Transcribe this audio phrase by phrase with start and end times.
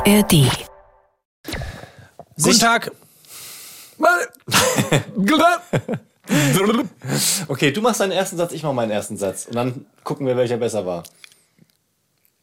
[0.00, 0.46] ARD.
[2.42, 2.90] Guten Tag.
[7.48, 9.46] Okay, du machst deinen ersten Satz, ich mach meinen ersten Satz.
[9.46, 11.02] Und dann gucken wir, welcher besser war.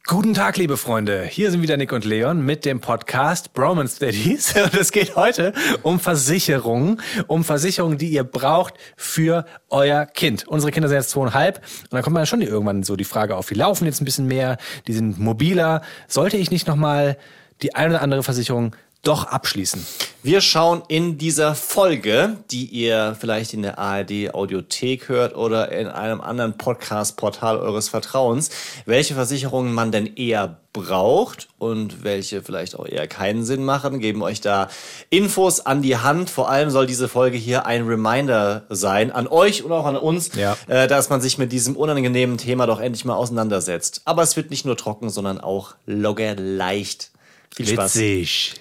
[0.06, 1.24] Guten Tag, liebe Freunde.
[1.24, 4.56] Hier sind wieder Nick und Leon mit dem Podcast Bromance Daddies.
[4.64, 5.52] Und es geht heute
[5.82, 10.48] um Versicherungen, um Versicherungen, die ihr braucht für euer Kind.
[10.48, 11.58] Unsere Kinder sind jetzt zweieinhalb.
[11.58, 14.28] Und dann kommt man schon irgendwann so die Frage auf, die laufen jetzt ein bisschen
[14.28, 15.82] mehr, die sind mobiler.
[16.08, 17.18] Sollte ich nicht nochmal
[17.62, 19.86] die eine oder andere Versicherung doch abschließen.
[20.24, 25.88] Wir schauen in dieser Folge, die ihr vielleicht in der ARD Audiothek hört oder in
[25.88, 28.50] einem anderen Podcast-Portal eures Vertrauens,
[28.86, 34.24] welche Versicherungen man denn eher braucht und welche vielleicht auch eher keinen Sinn machen, geben
[34.24, 34.68] euch da
[35.10, 36.30] Infos an die Hand.
[36.30, 40.32] Vor allem soll diese Folge hier ein Reminder sein an euch und auch an uns,
[40.36, 40.58] Ja.
[40.68, 44.02] äh, dass man sich mit diesem unangenehmen Thema doch endlich mal auseinandersetzt.
[44.06, 47.12] Aber es wird nicht nur trocken, sondern auch locker leicht.
[47.56, 47.96] Viel Spaß.
[47.96, 48.54] Witzig.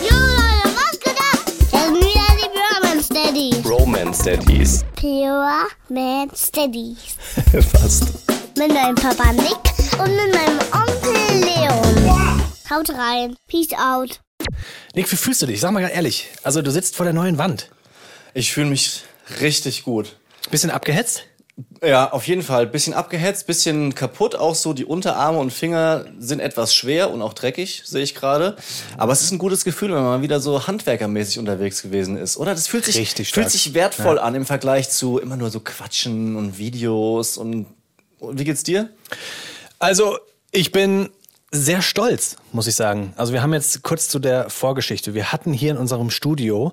[0.00, 1.44] Jo Leute, was geht ab?
[1.44, 3.66] Das sind wieder die Bromance Daddies.
[3.66, 4.84] Romance Daddies.
[4.96, 7.16] Pure Man Steadies.
[7.72, 8.04] Fast.
[8.56, 12.42] Mit meinem Papa Nick und mit meinem Onkel Leon.
[12.70, 13.36] Haut rein.
[13.46, 14.20] Peace out.
[14.94, 15.60] Nick, wie fühlst du dich?
[15.60, 16.28] Sag mal ganz ehrlich.
[16.42, 17.70] Also du sitzt vor der neuen Wand.
[18.34, 19.02] Ich fühle mich
[19.40, 20.16] richtig gut.
[20.50, 21.24] Bisschen abgehetzt?
[21.82, 22.66] Ja, auf jeden Fall.
[22.66, 24.36] Bisschen abgehetzt, bisschen kaputt.
[24.36, 28.56] Auch so die Unterarme und Finger sind etwas schwer und auch dreckig, sehe ich gerade.
[28.96, 32.36] Aber es ist ein gutes Gefühl, wenn man mal wieder so handwerkermäßig unterwegs gewesen ist.
[32.36, 33.44] Oder das fühlt sich, Richtig stark.
[33.44, 37.66] fühlt sich wertvoll an im Vergleich zu immer nur so Quatschen und Videos und,
[38.18, 38.90] und wie geht's dir?
[39.80, 40.18] Also,
[40.52, 41.08] ich bin
[41.50, 43.14] sehr stolz, muss ich sagen.
[43.16, 45.14] Also, wir haben jetzt kurz zu der Vorgeschichte.
[45.14, 46.72] Wir hatten hier in unserem Studio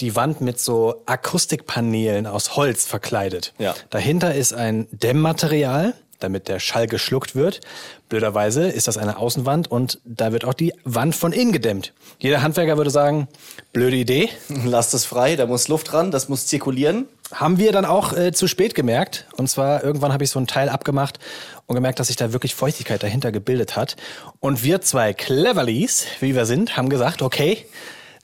[0.00, 3.52] die Wand mit so Akustikpaneelen aus Holz verkleidet.
[3.58, 3.74] Ja.
[3.90, 7.60] Dahinter ist ein Dämmmaterial, damit der Schall geschluckt wird.
[8.08, 11.92] Blöderweise ist das eine Außenwand und da wird auch die Wand von innen gedämmt.
[12.18, 13.28] Jeder Handwerker würde sagen,
[13.72, 14.30] blöde Idee.
[14.64, 17.06] Lass das frei, da muss Luft ran, das muss zirkulieren.
[17.32, 19.26] Haben wir dann auch äh, zu spät gemerkt.
[19.36, 21.18] Und zwar irgendwann habe ich so ein Teil abgemacht
[21.66, 23.96] und gemerkt, dass sich da wirklich Feuchtigkeit dahinter gebildet hat.
[24.40, 27.66] Und wir zwei Cleverlies, wie wir sind, haben gesagt, okay,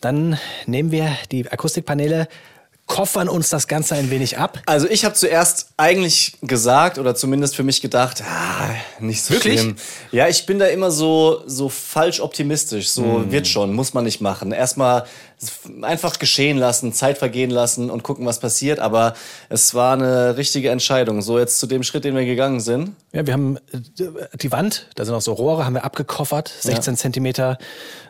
[0.00, 2.28] dann nehmen wir die Akustikpaneele,
[2.90, 4.60] koffern uns das Ganze ein wenig ab.
[4.66, 8.68] Also ich habe zuerst eigentlich gesagt oder zumindest für mich gedacht, ah,
[8.98, 9.60] nicht so Wirklich?
[9.60, 9.76] schlimm.
[10.10, 12.88] Ja, ich bin da immer so so falsch optimistisch.
[12.88, 14.50] So wird schon, muss man nicht machen.
[14.50, 15.04] Erstmal
[15.82, 18.80] einfach geschehen lassen, Zeit vergehen lassen und gucken, was passiert.
[18.80, 19.14] Aber
[19.48, 21.22] es war eine richtige Entscheidung.
[21.22, 22.96] So jetzt zu dem Schritt, den wir gegangen sind.
[23.12, 23.78] Ja, wir haben äh,
[24.34, 27.56] die Wand, da sind auch so Rohre, haben wir abgekoffert, 16 Zentimeter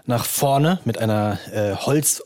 [0.07, 2.23] nach vorne mit einer äh, Holz.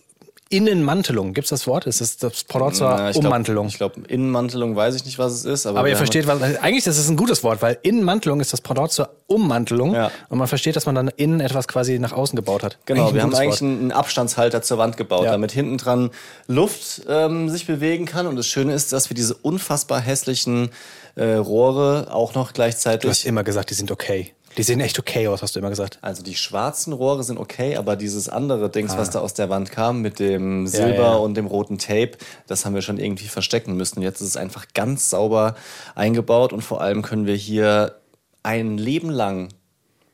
[0.50, 1.86] Innenmantelung, gibt's das Wort?
[1.86, 3.66] Das ist das Pendant zur Na, ich glaub- Ummantelung.
[3.68, 5.66] Ich glaube, Innenmantelung weiß ich nicht, was es ist.
[5.66, 8.62] Aber, Aber ihr versteht, was, eigentlich das ist ein gutes Wort, weil Innenmantelung ist das
[8.90, 10.10] zur Ummantelung Ja.
[10.28, 12.78] und man versteht, dass man dann innen etwas quasi nach außen gebaut hat.
[12.86, 13.70] Genau, Eigentlich wir haben eigentlich Wort.
[13.70, 15.32] einen Abstandshalter zur Wand gebaut, Ja.
[15.32, 16.10] damit hinten dran
[16.46, 18.26] Luft ähm, sich bewegen kann.
[18.26, 20.70] Und das Schöne ist, dass wir diese unfassbar hässlichen
[21.16, 23.26] äh, Rohre auch noch Du hast gleichzeitig.
[23.26, 24.34] immer gesagt, die sind okay.
[24.56, 25.98] Die sehen echt okay aus, hast du immer gesagt.
[26.00, 29.70] Also die schwarzen Rohre sind okay, aber dieses andere Dings, was da aus der Wand
[29.72, 31.12] kam mit dem Silber Ah.
[31.12, 31.16] ja.
[31.16, 32.12] und dem roten Tape,
[32.46, 34.00] das haben wir schon irgendwie verstecken müssen.
[34.00, 35.56] Jetzt ist es einfach ganz sauber
[35.96, 37.96] eingebaut und vor allem können wir hier
[38.44, 39.48] ein Leben lang,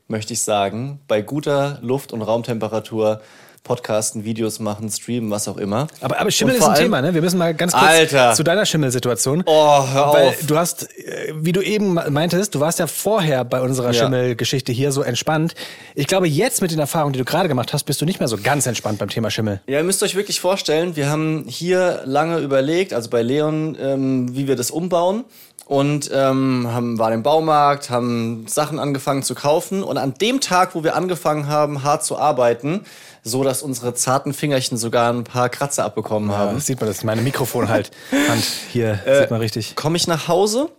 [0.07, 3.21] möchte ich sagen, bei guter Luft- und Raumtemperatur
[3.63, 5.87] podcasten, Videos machen, streamen, was auch immer.
[6.01, 7.13] Aber, aber Schimmel ist ein allem- Thema, ne?
[7.13, 8.33] Wir müssen mal ganz kurz Alter.
[8.33, 9.43] zu deiner Schimmelsituation.
[9.45, 10.35] Oh, hör Weil auf.
[10.47, 14.03] du hast, äh, wie du eben meintest, du warst ja vorher bei unserer Ja.
[14.03, 15.53] Schimmelgeschichte hier so entspannt.
[15.95, 18.27] Ich glaube, jetzt mit den Erfahrungen, die du gerade gemacht hast, bist du nicht mehr
[18.27, 19.61] so ganz entspannt beim Thema Schimmel.
[19.67, 24.35] Ja, ihr müsst euch wirklich vorstellen, wir haben hier lange überlegt, also bei Leon, ähm,
[24.35, 25.23] wie wir das umbauen.
[25.67, 29.83] Und ähm, haben, waren im Baumarkt, haben Sachen angefangen zu kaufen.
[29.83, 32.81] Und an dem Tag, wo wir angefangen haben, hart zu arbeiten,
[33.23, 36.87] so dass unsere zarten Fingerchen sogar ein paar Kratzer abbekommen Ja, haben, das sieht man,
[36.87, 37.91] das ist meine Mikrofon halt.
[38.29, 39.75] Hand hier, Äh, sieht man richtig.
[39.75, 40.69] komme ich nach Hause.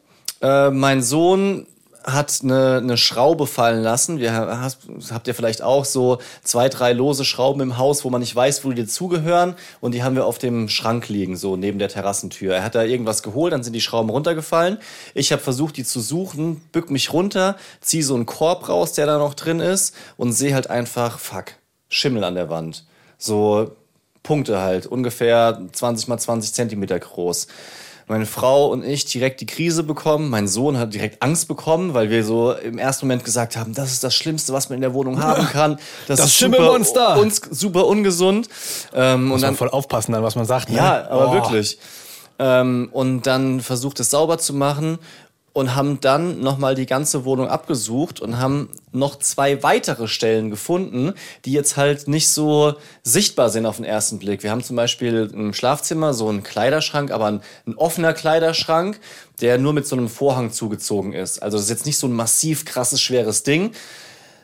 [0.41, 1.67] Äh, mein Sohn
[2.05, 4.19] hat eine, eine Schraube fallen lassen.
[4.19, 4.79] Wir hast,
[5.13, 8.65] habt ihr vielleicht auch so zwei, drei lose Schrauben im Haus, wo man nicht weiß,
[8.65, 9.55] wo die dazugehören.
[9.81, 12.57] Und die haben wir auf dem Schrank liegen, so neben der Terrassentür.
[12.57, 14.79] Er hat da irgendwas geholt, dann sind die Schrauben runtergefallen.
[15.15, 19.07] Ich habe versucht, die zu suchen, bück mich runter, zieh so einen Korb raus, der
[19.07, 21.53] da noch drin ist und sehe halt einfach, fuck,
[21.93, 22.85] Schimmel an der Wand.
[23.19, 23.73] So
[24.23, 27.47] Punkte halt, ungefähr 20 mal 20 Zentimeter groß.
[28.09, 30.29] Meine Frau und ich direkt die Krise bekommen.
[30.31, 33.93] Mein Sohn hat direkt Angst bekommen, weil wir so im ersten Moment gesagt haben, das
[33.93, 35.79] ist das Schlimmste, was man in der Wohnung haben kann.
[36.09, 37.11] Das, Das ist Schimmelmonster.
[37.11, 38.49] Super, uns, super ungesund.
[38.95, 40.69] Ähm, Muss und man dann, voll aufpassen an, was man sagt.
[40.71, 40.77] Ne?
[40.77, 41.33] ja, aber Oh.
[41.35, 41.79] wirklich.
[42.39, 44.99] Ähm, und dann versucht es sauber zu machen.
[45.53, 51.13] Und haben dann nochmal die ganze Wohnung abgesucht und haben noch zwei weitere Stellen gefunden,
[51.45, 54.43] die jetzt halt nicht so sichtbar sind auf den ersten Blick.
[54.43, 58.99] Wir haben zum Beispiel im Schlafzimmer so einen Kleiderschrank, aber ein, ein offener Kleiderschrank,
[59.41, 61.43] der nur mit so einem Vorhang zugezogen ist.
[61.43, 63.73] Also das ist jetzt nicht so ein massiv krasses, schweres Ding,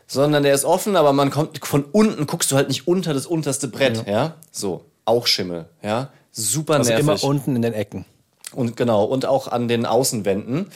[0.06, 3.26] sondern der ist offen, aber man kommt von unten, guckst du halt nicht unter das
[3.26, 4.12] unterste Brett, ja?
[4.12, 4.34] ja?
[4.50, 6.10] So, auch Schimmel, ja?
[6.32, 7.04] Super Also nervig.
[7.04, 8.04] immer unten in den Ecken.
[8.52, 10.70] Und genau, und auch an den Außenwänden.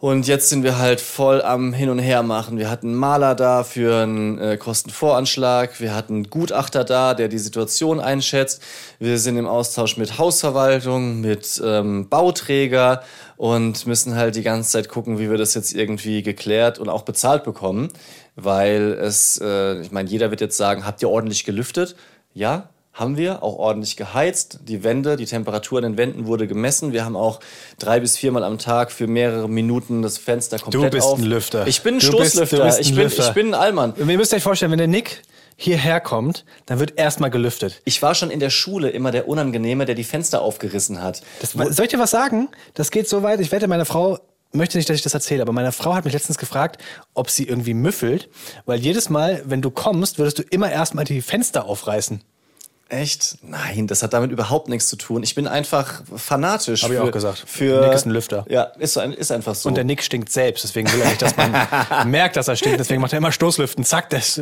[0.00, 2.56] Und jetzt sind wir halt voll am Hin und Her machen.
[2.56, 5.80] Wir hatten Maler da für einen äh, Kostenvoranschlag.
[5.80, 8.62] Wir hatten Gutachter da, der die Situation einschätzt.
[9.00, 13.02] Wir sind im Austausch mit Hausverwaltung, mit ähm, Bauträger
[13.36, 17.02] und müssen halt die ganze Zeit gucken, wie wir das jetzt irgendwie geklärt und auch
[17.02, 17.88] bezahlt bekommen.
[18.36, 21.96] Weil es, äh, ich meine, jeder wird jetzt sagen, habt ihr ordentlich gelüftet?
[22.34, 22.68] Ja,
[22.98, 24.58] haben wir auch ordentlich geheizt.
[24.64, 26.92] Die Wände, die Temperatur an den Wänden wurde gemessen.
[26.92, 27.38] Wir haben auch
[27.78, 31.18] drei bis viermal am Tag für mehrere Minuten das Fenster komplett bist auf.
[31.18, 31.66] ein Lüfter.
[31.68, 32.56] Ich bin ein Du bist- Stoßlüfter.
[32.56, 33.28] du bist ein ich, bin, Lüfter.
[33.28, 33.92] ich bin ein Allmann.
[33.92, 35.22] Und ihr müsst euch vorstellen, wenn der Nick
[35.56, 37.80] hierher kommt, dann wird erstmal gelüftet.
[37.84, 41.22] Ich war schon in der Schule immer der Unangenehme, der die Fenster aufgerissen hat.
[41.40, 42.48] Das, soll ich dir was sagen?
[42.74, 43.40] Das geht so weit.
[43.40, 44.18] Ich wette, meine Frau
[44.52, 46.80] möchte nicht, dass ich das erzähle, aber meine Frau hat mich letztens gefragt,
[47.14, 48.28] ob sie irgendwie müffelt,
[48.66, 52.22] weil jedes Mal, wenn du kommst, würdest du immer erstmal die Fenster aufreißen.
[52.90, 53.36] Echt?
[53.42, 55.22] Nein, das hat damit überhaupt nichts zu tun.
[55.22, 56.82] Ich bin einfach fanatisch.
[56.82, 57.44] Hab ich auch gesagt.
[57.46, 58.46] Für, Nick ist ein Lüfter.
[58.48, 59.68] Ja, ist, ein, ist einfach so.
[59.68, 61.52] Und der Nick stinkt selbst, deswegen will er nicht, dass man
[62.10, 62.80] merkt, dass er stinkt.
[62.80, 63.84] Deswegen macht er immer Stoßlüften.
[63.84, 64.40] Zack, das,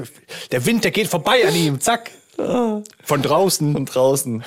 [0.53, 1.81] der Wind, der geht vorbei an ihm.
[1.81, 2.13] Zack.
[2.37, 3.73] Von draußen.
[3.73, 4.45] von draußen.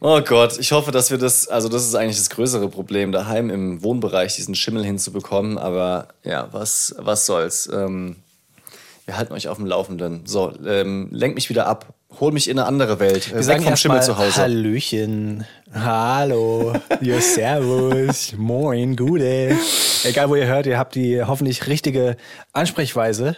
[0.00, 3.50] Oh Gott, ich hoffe, dass wir das, also das ist eigentlich das größere Problem, daheim
[3.50, 5.56] im Wohnbereich diesen Schimmel hinzubekommen.
[5.58, 7.70] Aber ja, was, was soll's.
[7.72, 8.16] Ähm,
[9.04, 10.26] wir halten euch auf dem Laufenden.
[10.26, 11.94] So, ähm, lenk mich wieder ab.
[12.20, 13.30] Hol mich in eine andere Welt.
[13.30, 14.36] Wir Weg sagen vom Schimmel mal zu Hause.
[14.36, 15.46] Hallöchen.
[15.74, 16.74] Hallo.
[17.00, 18.34] Ja, servus.
[18.36, 19.56] Moin, Gude.
[20.04, 22.16] Egal, wo ihr hört, ihr habt die hoffentlich richtige
[22.52, 23.36] Ansprechweise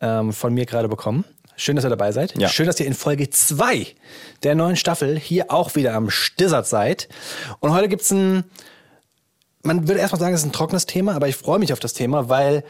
[0.00, 1.24] ähm, von mir gerade bekommen.
[1.56, 2.38] Schön, dass ihr dabei seid.
[2.38, 2.48] Ja.
[2.48, 3.86] Schön, dass ihr in Folge 2
[4.42, 7.08] der neuen Staffel hier auch wieder am Stissert seid.
[7.60, 8.44] Und heute gibt's ein,
[9.62, 11.92] man würde erstmal sagen, es ist ein trockenes Thema, aber ich freue mich auf das
[11.92, 12.64] Thema, weil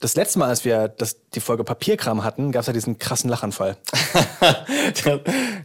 [0.00, 3.76] das letzte Mal, als wir das, die Folge Papierkram hatten, gab's ja diesen krassen Lachanfall.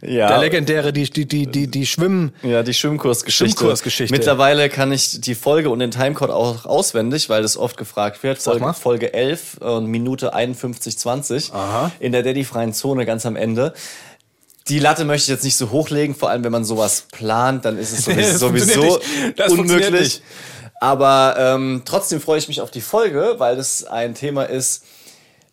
[0.02, 0.28] ja.
[0.28, 3.58] Der legendäre, die, die, die, die, die Schwimmen, Ja, die Schwimmkursgeschichte.
[3.58, 4.14] Schwimmkursgeschichte.
[4.14, 8.42] Mittlerweile kann ich die Folge und den Timecode auch auswendig, weil das oft gefragt wird.
[8.42, 8.74] Sag mal.
[8.74, 11.92] Folge, Folge 11 und Minute 51,20 Aha.
[12.00, 13.74] in der Daddy-freien Zone ganz am Ende.
[14.68, 17.78] Die Latte möchte ich jetzt nicht so hochlegen, vor allem wenn man sowas plant, dann
[17.78, 19.00] ist es Nee, das sowieso, sowieso.
[19.36, 20.22] Das unmöglich.
[20.86, 24.84] Aber ähm, trotzdem freue ich mich auf die Folge, weil das ein Thema ist,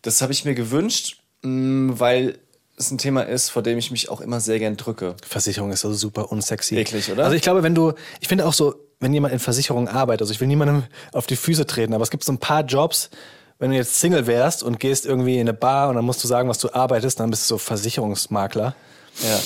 [0.03, 2.37] das habe ich mir gewünscht, mh, weil
[2.77, 5.15] es ein Thema ist, vor dem ich mich auch immer sehr gern drücke.
[5.27, 6.75] Versicherung ist so super unsexy.
[6.77, 7.23] Eklig, oder?
[7.23, 10.33] Also ich glaube, wenn du, ich finde auch so, wenn jemand in Versicherung arbeitet, also
[10.33, 10.83] ich will niemandem
[11.13, 13.09] auf die Füße treten, aber es gibt so ein paar Jobs,
[13.57, 16.27] wenn du jetzt Single wärst und gehst irgendwie in eine Bar und dann musst du
[16.27, 18.75] sagen, was du arbeitest, dann bist du so Versicherungsmakler,
[19.23, 19.39] Ja.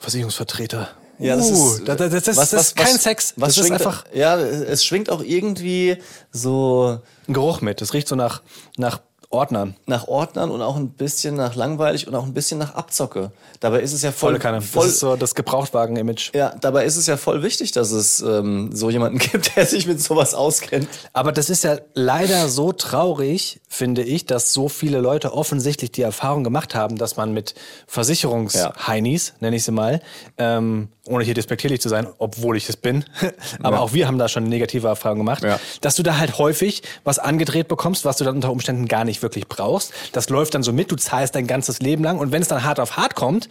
[0.00, 0.90] Versicherungsvertreter.
[1.18, 3.34] Ja, das Uh, ist, das, das, das, das ist kein Sex.
[3.36, 5.96] Was das ist schwingt, einfach ja, es schwingt auch irgendwie
[6.32, 7.80] so ein Geruch mit.
[7.80, 8.42] Das riecht so nach,
[8.76, 9.00] nach
[9.34, 9.76] Ordnern.
[9.86, 13.30] nach Ordnern und auch ein bisschen nach langweilig und auch ein bisschen nach Abzocke.
[13.60, 14.62] Dabei ist es ja voll, Volle Kanne.
[14.62, 16.32] voll das ist so das Gebrauchtwagen-Image.
[16.34, 19.86] ja, dabei ist es ja voll wichtig, dass es ähm, so jemanden gibt, der sich
[19.86, 20.88] mit sowas auskennt.
[21.12, 26.02] Aber das ist ja leider so traurig, finde ich, dass so viele Leute offensichtlich die
[26.02, 27.54] Erfahrung gemacht haben, dass man mit
[27.88, 30.00] Versicherungsheinis, nenne ich sie mal,
[30.38, 33.04] ähm, ohne hier despektierlich zu sein, obwohl ich es bin,
[33.62, 35.58] aber auch wir haben da schon negative Erfahrungen gemacht, Ja.
[35.80, 39.22] dass du da halt häufig was angedreht bekommst, was du dann unter Umständen gar nicht
[39.24, 39.92] wirklich brauchst.
[40.12, 42.62] Das läuft dann so mit, du zahlst dein ganzes Leben lang und wenn es dann
[42.62, 43.48] hart auf hart kommt,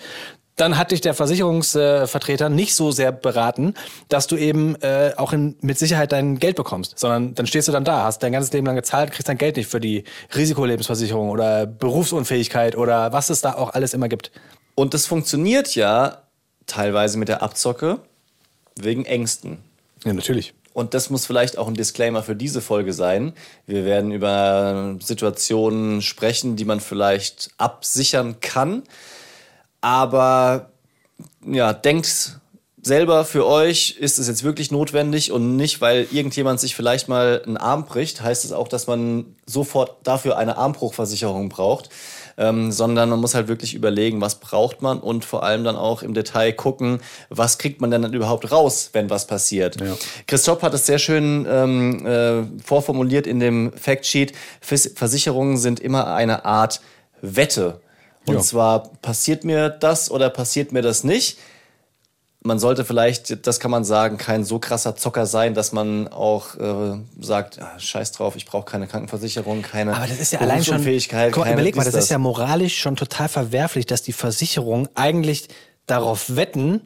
[0.55, 3.73] dann hat dich der Versicherungsvertreter nicht so sehr beraten,
[4.07, 7.71] dass du eben äh, auch in, mit Sicherheit dein Geld bekommst, sondern dann stehst du
[7.71, 10.03] dann da, hast dein ganzes Leben lang gezahlt, kriegst dein Geld nicht für die
[10.35, 14.31] Risikolebensversicherung oder Berufsunfähigkeit oder was es da auch alles immer gibt.
[14.75, 16.23] Und das funktioniert ja
[16.67, 17.99] teilweise mit der Abzocke
[18.79, 19.57] wegen Ängsten.
[20.05, 20.53] Ja, natürlich.
[20.73, 23.33] Und das muss vielleicht auch ein Disclaimer für diese Folge sein.
[23.67, 28.83] Wir werden über Situationen sprechen, die man vielleicht absichern kann.
[29.81, 30.71] Aber
[31.45, 32.39] ja, denkt
[32.81, 37.41] selber für euch, ist es jetzt wirklich notwendig und nicht, weil irgendjemand sich vielleicht mal
[37.45, 41.89] einen Arm bricht, heißt es auch, dass man sofort dafür eine Armbruchversicherung braucht.
[42.37, 46.01] Ähm, sondern man muss halt wirklich überlegen, was braucht man und vor allem dann auch
[46.01, 46.99] im Detail gucken,
[47.29, 49.79] was kriegt man denn dann überhaupt raus, wenn was passiert.
[49.79, 49.95] Ja.
[50.25, 54.33] Christoph hat es sehr schön ähm, äh, vorformuliert in dem Factsheet.
[54.61, 56.81] Vers Versicherungen sind immer eine Art
[57.21, 57.81] Wette.
[58.25, 58.41] Und Ja.
[58.41, 61.37] zwar passiert mir das oder passiert mir das nicht.
[62.43, 66.55] Man sollte vielleicht, das kann man sagen, kein so krasser Zocker sein, dass man auch
[66.55, 70.63] äh, sagt, ah, scheiß drauf, ich brauche keine Krankenversicherung, keine Aber das ist ja allein
[70.63, 70.83] schon.
[70.83, 75.47] Guck überleg mal, dies, das ist ja moralisch schon total verwerflich, dass die Versicherungen eigentlich
[75.87, 76.81] darauf wetten,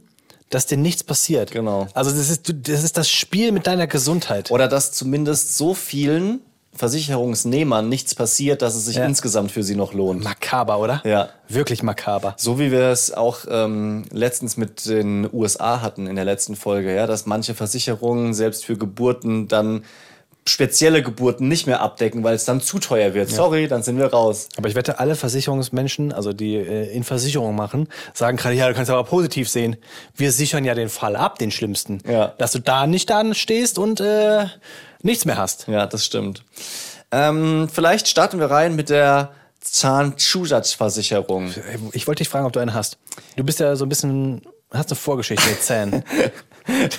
[0.49, 1.51] dass dir nichts passiert.
[1.51, 1.87] Genau.
[1.93, 4.51] Also das ist, das ist das Spiel mit deiner Gesundheit.
[4.51, 6.41] Oder dass zumindest so vielen
[6.77, 9.05] Versicherungsnehmern nichts passiert, dass es sich Ja.
[9.05, 10.23] insgesamt für sie noch lohnt.
[10.23, 11.01] Makaber, oder?
[11.05, 11.29] Ja.
[11.49, 12.33] Wirklich makaber.
[12.37, 16.93] So wie wir es auch ähm, letztens mit den USA hatten in der letzten Folge,
[16.95, 19.83] ja, dass manche Versicherungen selbst für Geburten dann
[20.45, 23.29] spezielle Geburten nicht mehr abdecken, weil es dann zu teuer wird.
[23.29, 24.47] Sorry, dann sind wir raus.
[24.57, 28.73] Aber ich wette, alle Versicherungsmenschen, also die äh, in Versicherung machen, sagen gerade, ja, du
[28.73, 29.75] kannst aber positiv sehen.
[30.15, 31.99] Wir sichern ja den Fall ab, den schlimmsten.
[32.09, 32.33] Ja.
[32.37, 34.45] Dass du da nicht dann stehst und äh,
[35.01, 35.67] nichts mehr hast.
[35.67, 36.43] Ja, das stimmt.
[37.11, 41.53] Ähm, vielleicht starten wir rein mit der Zahnzusatzversicherung.
[41.93, 42.97] Ich wollte dich fragen, ob du einen hast.
[43.35, 46.03] Du bist ja so ein bisschen, hast eine Vorgeschichte mit Zähnen.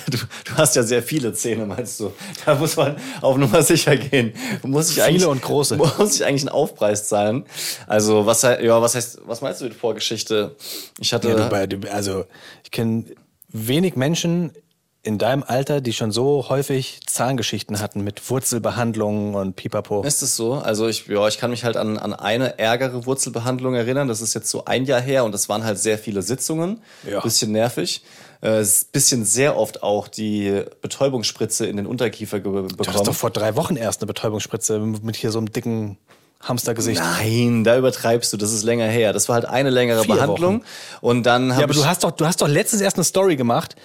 [0.09, 2.11] Du, du hast ja sehr viele Zähne, meinst du?
[2.43, 4.33] Da muss man auf Nummer sicher gehen.
[4.63, 5.77] Muss ich Viele und große.
[5.77, 7.45] Muss ich eigentlich einen Aufpreis zahlen?
[7.85, 10.55] Also was, ja, was heißt, was meinst du mit Vorgeschichte?
[10.99, 12.25] Ich hatte, Ja, du, also
[12.63, 13.05] ich kenne
[13.49, 14.53] wenig Menschen
[15.01, 20.03] in deinem Alter, die schon so häufig Zahngeschichten hatten mit Wurzelbehandlungen und Pipapo.
[20.03, 20.55] Ist es so?
[20.55, 24.09] Also ich, ja, ich kann mich halt an, an eine ärgere Wurzelbehandlung erinnern.
[24.09, 26.81] Das ist jetzt so ein Jahr her und das waren halt sehr viele Sitzungen.
[27.09, 27.21] Ja.
[27.21, 28.03] Bisschen nervig.
[28.41, 33.05] Äh, bisschen sehr oft auch die Betäubungsspritze in den Unterkiefer ge Du hattest bekommen.
[33.05, 35.97] doch vor drei Wochen erst eine Betäubungsspritze mit hier so einem dicken
[36.41, 37.01] Hamstergesicht.
[37.01, 38.37] Nein, da übertreibst du.
[38.37, 39.13] Das ist länger her.
[39.13, 40.63] Das war halt eine längere Vier Behandlung.
[40.99, 43.75] Und dann Ja, aber du hast doch, du hast doch letztens erst eine Story gemacht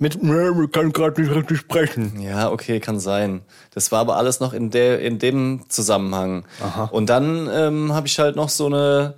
[0.00, 2.20] mit, "Nee, wir können gerade nicht richtig sprechen.
[2.20, 3.42] Ja, okay, kann sein.
[3.74, 6.44] Das war aber alles noch in, der, in dem Zusammenhang.
[6.90, 9.14] Und dann ähm, habe ich halt noch so eine,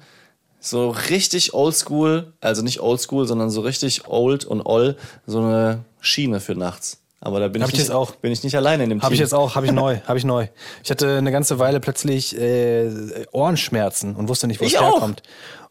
[0.61, 4.97] so richtig oldschool, also nicht oldschool, sondern so richtig old und all,
[5.27, 7.00] so eine Schiene für nachts.
[7.23, 8.12] Aber da bin, Hab ich, ich nicht, jetzt auch.
[8.17, 9.15] bin ich nicht alleine in dem Habe Team.
[9.15, 10.47] ich jetzt auch, habe ich neu, habe ich neu.
[10.83, 14.95] Ich hatte eine ganze Weile plötzlich äh, Ohrenschmerzen und wusste nicht, wo es Ich auch.
[14.95, 15.23] herkommt.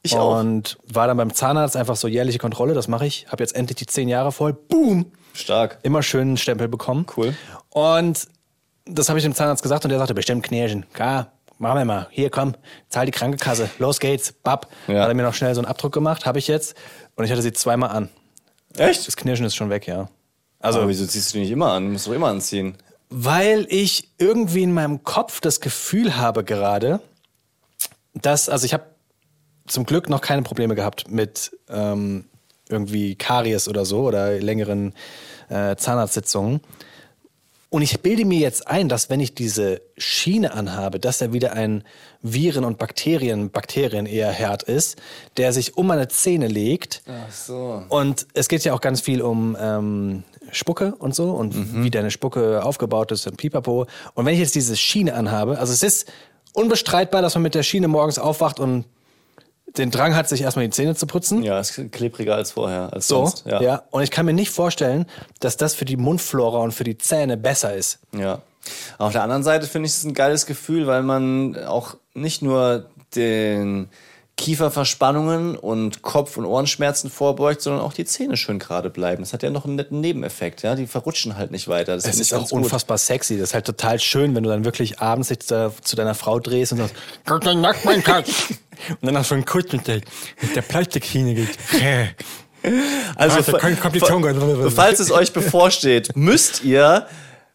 [0.04, 0.40] Ich auch.
[0.40, 3.26] und war dann beim Zahnarzt einfach so jährliche Kontrolle, das mache ich.
[3.32, 4.54] Habe jetzt endlich die zehn Jahre voll.
[4.54, 5.12] Boom!
[5.34, 5.80] Stark.
[5.84, 7.06] Immer schön einen Stempel bekommen.
[7.18, 7.34] Cool.
[7.70, 8.28] Und
[8.86, 10.86] das habe ich dem Zahnarzt gesagt und der sagte, bestimmt Knirschen.
[10.94, 12.08] Klar, machen wir mal.
[12.12, 12.54] Hier, komm,
[12.90, 13.70] zahl die Krankenkasse.
[13.80, 14.32] Los geht's.
[14.32, 14.68] Bab.
[14.88, 15.02] Ja.
[15.02, 16.76] Hat er mir noch schnell so einen Abdruck gemacht, habe ich jetzt.
[17.16, 18.10] Und ich hatte sie zweimal an.
[18.78, 19.08] Echt?
[19.08, 20.10] Das Knirschen ist schon weg, ja.
[20.60, 21.86] Also, wieso ziehst du die nicht immer an?
[21.86, 22.76] Du musst doch immer anziehen.
[23.10, 27.00] Weil ich irgendwie in meinem Kopf das Gefühl habe gerade,
[28.14, 28.84] dass, also ich habe
[29.68, 32.26] zum Glück noch keine Probleme gehabt mit ähm,
[32.68, 34.94] irgendwie Karies oder so oder längeren
[35.50, 36.62] äh, Zahnarztsitzungen.
[37.72, 41.54] Und ich bilde mir jetzt ein, dass wenn ich diese Schiene anhabe, dass da wieder
[41.54, 41.84] ein
[42.24, 44.98] Viren- und Bakterien, Bakterien eher Herd ist,
[45.38, 47.04] der sich um meine Zähne legt.
[47.08, 47.84] Ach so.
[47.90, 52.12] Und es geht ja auch ganz viel um ähm, Spucke und so und wie deine
[52.12, 53.86] Spucke aufgebaut ist und pipapo.
[54.14, 56.12] Und wenn ich jetzt diese Schiene anhabe, also es ist
[56.54, 58.86] unbestreitbar, dass man mit der Schiene morgens aufwacht und
[59.78, 61.44] den Drang hat, sich erstmal die Zähne zu putzen.
[61.44, 63.46] Ja, ist klebriger als vorher, als So, sonst.
[63.46, 63.84] ja.
[63.92, 65.06] Und ich kann mir nicht vorstellen,
[65.40, 68.00] dass das für die Mundflora und für die Zähne besser ist.
[68.18, 68.42] Ja.
[68.98, 72.88] Auf der anderen Seite finde ich es ein geiles Gefühl, weil man auch nicht nur
[73.16, 73.90] den
[74.40, 79.22] Kieferverspannungen und Kopf- und Ohrenschmerzen vorbeugt, sondern auch die Zähne schön gerade bleiben.
[79.22, 80.76] Das hat ja noch einen netten Nebeneffekt, ja.
[80.76, 81.96] Die verrutschen halt nicht weiter.
[81.96, 82.64] Das Es ist auch ganz gut.
[82.64, 83.38] unfassbar sexy.
[83.38, 86.40] Das ist halt total schön, wenn du dann wirklich abends dich da, zu deiner Frau
[86.40, 88.46] drehst und sagst, Gott, dein Nackt, mein Schatz.
[88.90, 91.50] Und dann hast du einen Kuss mit der, Plastikschiene geht.
[93.18, 94.72] Also, kommt die Zunge.
[94.72, 97.08] falls es euch bevorsteht, müsst ihr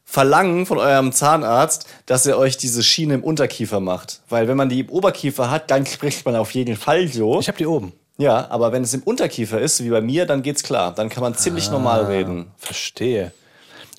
[0.05, 4.21] verlangen von eurem Zahnarzt, dass er euch diese Schiene im Unterkiefer macht.
[4.29, 7.41] Weil wenn man die im Oberkiefer hat, dann spricht man auf jeden Fall so.
[7.41, 7.93] Ich habe die oben.
[8.17, 10.95] Ja, aber wenn es im Unterkiefer ist, wie bei mir, dann geht's klar.
[10.95, 12.53] Dann kann man ziemlich normal reden.
[12.59, 13.33] Verstehe.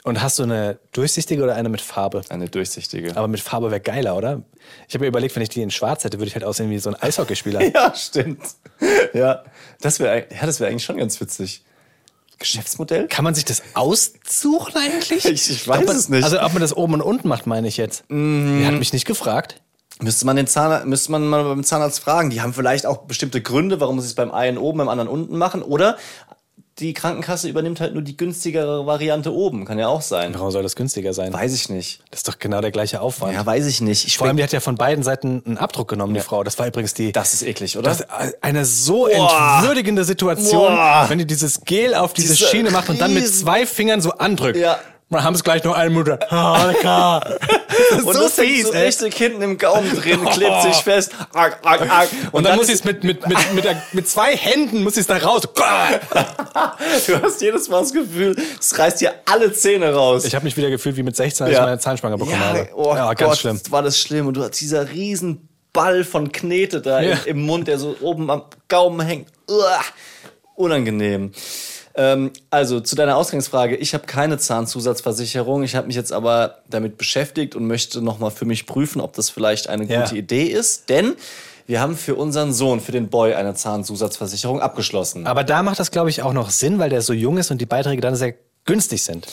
[0.06, 2.22] Und hast du eine durchsichtige oder eine mit Farbe?
[2.30, 3.18] Eine durchsichtige.
[3.18, 4.44] Aber mit Farbe wäre geiler, oder?
[4.88, 6.78] Ich habe mir überlegt, wenn ich die in schwarz hätte, würde ich halt aussehen wie
[6.78, 7.62] so ein Eishockeyspieler.
[7.74, 8.40] Ja, stimmt.
[9.14, 9.44] Ja,
[9.82, 11.64] das wäre ja, das wäre eigentlich schon ganz witzig.
[12.40, 13.08] Geschäftsmodell?
[13.08, 15.26] Kann man sich das aussuchen eigentlich?
[15.26, 16.24] Ich- ich weiß man, es nicht.
[16.24, 18.04] Also ob man das oben und unten macht, meine ich jetzt.
[18.10, 19.62] Er hat mich nicht gefragt.
[20.02, 22.30] Müsste man den Zahnarzt, müsste man mal beim Zahnarzt fragen.
[22.30, 25.38] Die haben vielleicht auch bestimmte Gründe, warum sie es beim einen oben, beim anderen unten
[25.38, 25.62] machen.
[25.62, 25.98] Oder
[26.80, 29.64] die Krankenkasse übernimmt halt nur die günstigere Variante oben.
[29.64, 30.34] Kann ja auch sein.
[30.34, 31.32] Warum soll das günstiger sein?
[31.32, 32.02] Weiß ich nicht.
[32.12, 33.34] Das ist doch genau der gleiche Aufwand.
[33.34, 34.06] Ja, weiß ich nicht.
[34.06, 36.44] Ich Vor allem, die hat ja von beiden Seiten einen Abdruck genommen, die Frau.
[36.44, 37.14] Das war übrigens die.
[37.14, 37.90] das ist eklig, oder?
[37.90, 38.08] das ist
[38.42, 41.06] eine so entwürdigende Situation, Boah.
[41.08, 44.12] wenn die dieses Gel auf diese, Diese Schiene macht und dann mit zwei Fingern so
[44.12, 44.58] andrückt.
[44.58, 44.78] Ja.
[45.10, 46.20] Wir haben es gleich noch eine Minute.
[46.32, 47.20] Ah.
[47.92, 48.86] Das Und so das hängt fies, so ey.
[48.86, 51.12] richtig hinten im Gaumen drin, klebt sich fest.
[51.34, 52.10] Arg, arg, arg.
[52.32, 55.02] Und dann, muss ist- ich es mit, mit, mit, mit, mit zwei Händen muss ich
[55.02, 55.42] es da raus.
[57.08, 60.24] Du hast jedes Mal das Gefühl, es reißt dir alle Zähne raus.
[60.26, 62.70] Ich habe mich wieder gefühlt wie mit 16, als ich meine Zahnspange bekommen ja, habe.
[62.76, 63.60] Oh ja, Gott, ganz schlimm.
[63.70, 64.28] war das schlimm.
[64.28, 67.16] Und du hast dieser riesen Ball von Knete da Ja.
[67.26, 69.28] im, im Mund, der so oben am Gaumen hängt.
[69.50, 69.82] Uah,
[70.56, 71.34] unangenehm.
[71.98, 75.64] Ähm, also zu deiner Ausgangsfrage, ich habe keine Zahnzusatzversicherung.
[75.64, 79.30] Ich habe mich jetzt aber damit beschäftigt und möchte nochmal für mich prüfen, ob das
[79.30, 80.02] vielleicht eine Ja.
[80.02, 80.90] gute Idee ist.
[80.90, 81.14] Denn
[81.68, 85.26] wir haben für unseren Sohn, für den Boy, eine Zahnzusatzversicherung abgeschlossen.
[85.26, 87.60] Aber da macht das, glaube ich, auch noch Sinn, weil der so jung ist und
[87.60, 88.36] die Beiträge dann sehr
[88.66, 89.28] günstig sind.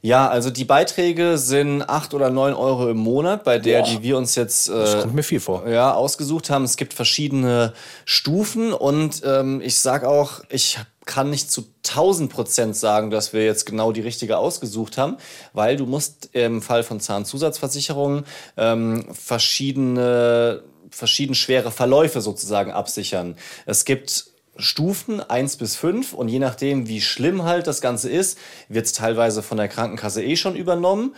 [0.00, 4.16] Ja, also die Beiträge sind acht oder neun Euro im Monat, bei der, die wir
[4.16, 5.68] uns jetzt Das äh, kommt mir viel vor.
[5.68, 6.64] ja, ausgesucht haben.
[6.64, 7.72] Es gibt verschiedene
[8.04, 13.44] Stufen und ähm, ich sag auch, ich kann nicht zu 1000 Prozent sagen, dass wir
[13.44, 15.16] jetzt genau die richtige ausgesucht haben,
[15.54, 18.24] weil du musst im Fall von Zahnzusatzversicherungen
[18.56, 23.36] ähm, verschiedene, verschieden schwere Verläufe sozusagen absichern.
[23.64, 24.26] Es gibt
[24.58, 28.38] Stufen 1 bis 5 und je nachdem, wie schlimm halt das Ganze ist,
[28.68, 31.14] wird es teilweise von der Krankenkasse eh schon übernommen.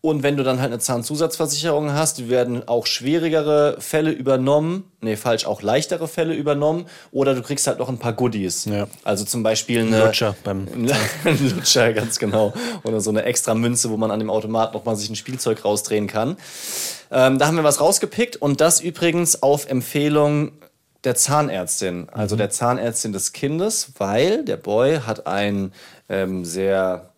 [0.00, 5.44] Und wenn du dann halt eine Zahnzusatzversicherung hast, werden auch schwierigere Fälle übernommen, nee, falsch,
[5.44, 8.66] auch leichtere Fälle übernommen, oder du kriegst halt noch ein paar Goodies.
[8.66, 8.86] Ja.
[9.02, 10.68] Also zum Beispiel eine Lutscher beim
[11.24, 12.52] Lutscher, ganz genau.
[12.84, 16.06] Oder so eine extra Münze, wo man an dem Automat nochmal sich ein Spielzeug rausdrehen
[16.06, 16.36] kann.
[17.10, 20.52] Ähm, da haben wir was rausgepickt und das übrigens auf Empfehlung
[21.02, 25.72] der Zahnärztin, also der Zahnärztin des Kindes, weil der Boy hat einen
[26.08, 27.10] ähm, sehr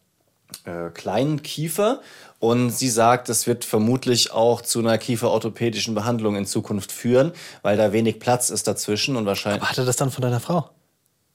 [0.65, 2.01] äh, kleinen Kiefer
[2.41, 7.33] und sie sagt, das wird vermutlich auch zu einer kieferorthopädischen Behandlung in Zukunft führen,
[7.63, 9.63] weil da wenig Platz ist dazwischen und wahrscheinlich.
[9.63, 10.71] Hatte das dann von deiner Frau?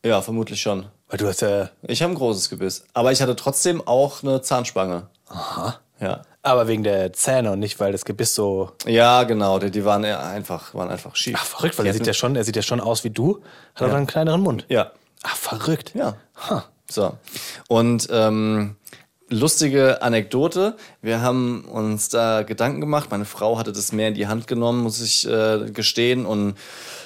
[0.03, 0.87] Ja, vermutlich schon.
[1.07, 1.69] Weil du hast ja.
[1.83, 2.85] Ich habe ein großes Gebiss.
[2.93, 5.07] Aber ich hatte trotzdem auch eine Zahnspange.
[5.29, 5.79] Aha.
[5.99, 6.23] Ja.
[6.41, 8.71] Aber wegen der Zähne und nicht, weil das Gebiss so.
[8.85, 9.59] Ja, genau.
[9.59, 11.37] Die, die waren einfach, waren einfach schief.
[11.39, 13.41] Ach, verrückt, weil er sieht ja schon, er sieht ja schon aus wie du,
[13.75, 14.65] hat aber einen kleineren Mund.
[14.69, 14.91] Ja.
[15.23, 15.93] Ach, verrückt.
[15.95, 16.17] Ja.
[16.89, 17.17] So.
[17.67, 18.75] Und ähm,
[19.35, 20.75] lustige Anekdote.
[21.01, 23.11] Wir haben uns da Gedanken gemacht.
[23.11, 26.55] Meine Frau hatte das mehr in die Hand genommen, muss ich äh, gestehen, und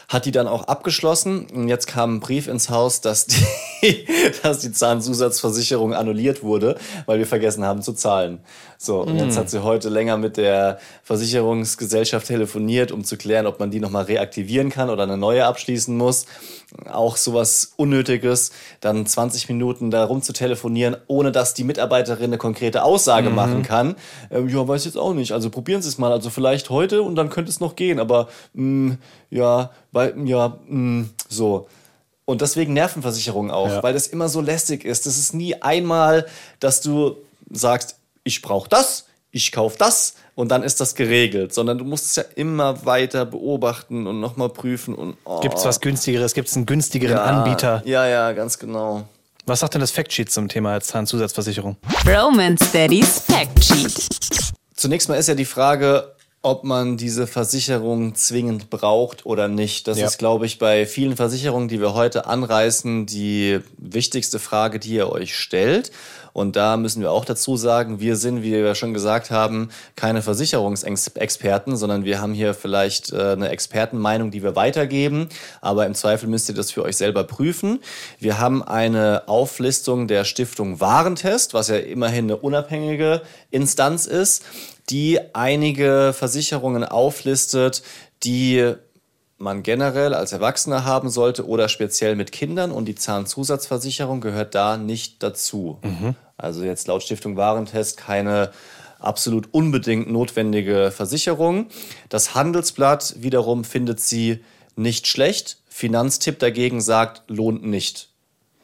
[0.08, 1.48] hat die dann auch abgeschlossen.
[1.54, 4.06] Und jetzt kam ein Brief ins Haus, dass die,
[4.44, 8.40] dass die Zahnzusatzversicherung annulliert wurde, weil wir vergessen haben zu zahlen.
[8.82, 13.60] So, und jetzt hat sie heute länger mit der Versicherungsgesellschaft telefoniert, um zu klären, ob
[13.60, 16.26] man die nochmal reaktivieren kann oder eine neue abschließen muss.
[16.90, 22.38] Auch sowas Unnötiges, dann 20 Minuten da rum zu telefonieren, ohne dass die Mitarbeiterin eine
[22.38, 23.96] konkrete Aussage machen kann.
[24.32, 25.34] Ähm, ja, weiß jetzt auch nicht.
[25.34, 26.14] Also probieren Sie es mal.
[26.14, 28.00] Also vielleicht heute und dann könnte es noch gehen.
[28.00, 28.96] Aber mh,
[29.30, 31.68] ja, weil, ja, mh, so.
[32.24, 33.84] Und deswegen Nervenversicherung auch, Ja.
[33.84, 35.06] weil das immer so lästig ist.
[35.06, 36.28] Das ist nie einmal,
[36.62, 37.18] dass du
[37.52, 42.06] sagst, ich brauche das, ich kaufe das und dann ist das geregelt, sondern du musst
[42.06, 46.34] es ja immer weiter beobachten und nochmal prüfen und oh, Gibt es was günstigeres?
[46.34, 47.82] Gibt es einen günstigeren ja, Anbieter?
[47.86, 49.08] Ja, ja, ganz genau.
[49.46, 51.78] Was sagt denn das Factsheet zum Thema Zahnzusatzversicherung?
[52.06, 54.10] Romance Daddy's Fact Sheet.
[54.76, 59.88] Zunächst mal ist ja die Frage, ob man diese Versicherung zwingend braucht oder nicht.
[59.88, 60.08] Das Ja.
[60.08, 65.12] ist, glaube ich, bei vielen Versicherungen, die wir heute anreißen, die wichtigste Frage, die ihr
[65.12, 65.92] euch stellt.
[66.32, 70.22] Und da müssen wir auch dazu sagen, wir sind, wie wir schon gesagt haben, keine
[70.22, 75.28] Versicherungsexperten, sondern wir haben hier vielleicht äh, eine Expertenmeinung, die wir weitergeben.
[75.60, 77.80] Aber im Zweifel müsst ihr das für euch selber prüfen.
[78.20, 83.22] Wir haben eine Auflistung der Stiftung Warentest, was ja immerhin eine unabhängige
[83.52, 84.44] Instanz ist,
[84.90, 87.84] die einige Versicherungen auflistet,
[88.24, 88.74] die
[89.38, 94.78] man generell als Erwachsener haben sollte oder speziell mit Kindern und die Zahnzusatzversicherung gehört da
[94.78, 95.80] nicht dazu.
[96.38, 98.52] Also jetzt laut Stiftung Warentest keine
[99.00, 101.68] absolut unbedingt notwendige Versicherung.
[102.10, 104.44] Das Handelsblatt wiederum findet sie
[104.76, 105.58] nicht schlecht.
[105.70, 108.10] Finanztipp dagegen sagt, lohnt nicht.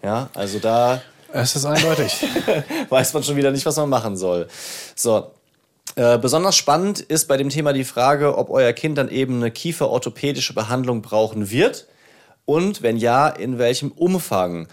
[0.04, 2.26] Ja, also da Es ist eindeutig.
[2.90, 4.48] weiß man schon wieder nicht, was man machen soll.
[4.96, 5.32] So.
[5.96, 9.52] Äh, besonders spannend ist bei dem Thema die Frage, ob euer Kind dann eben eine
[9.52, 11.88] kieferorthopädische Behandlung brauchen wird
[12.44, 14.68] und wenn ja, in welchem Umfang.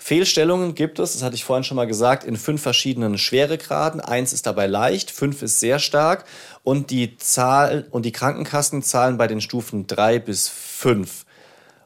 [0.00, 4.00] Fehlstellungen gibt es, das hatte ich vorhin schon mal gesagt, in fünf verschiedenen Schweregraden.
[4.00, 6.24] Eins ist dabei leicht, fünf ist sehr stark
[6.62, 11.26] und die Zahl und die Krankenkassen zahlen bei den Stufen drei bis fünf.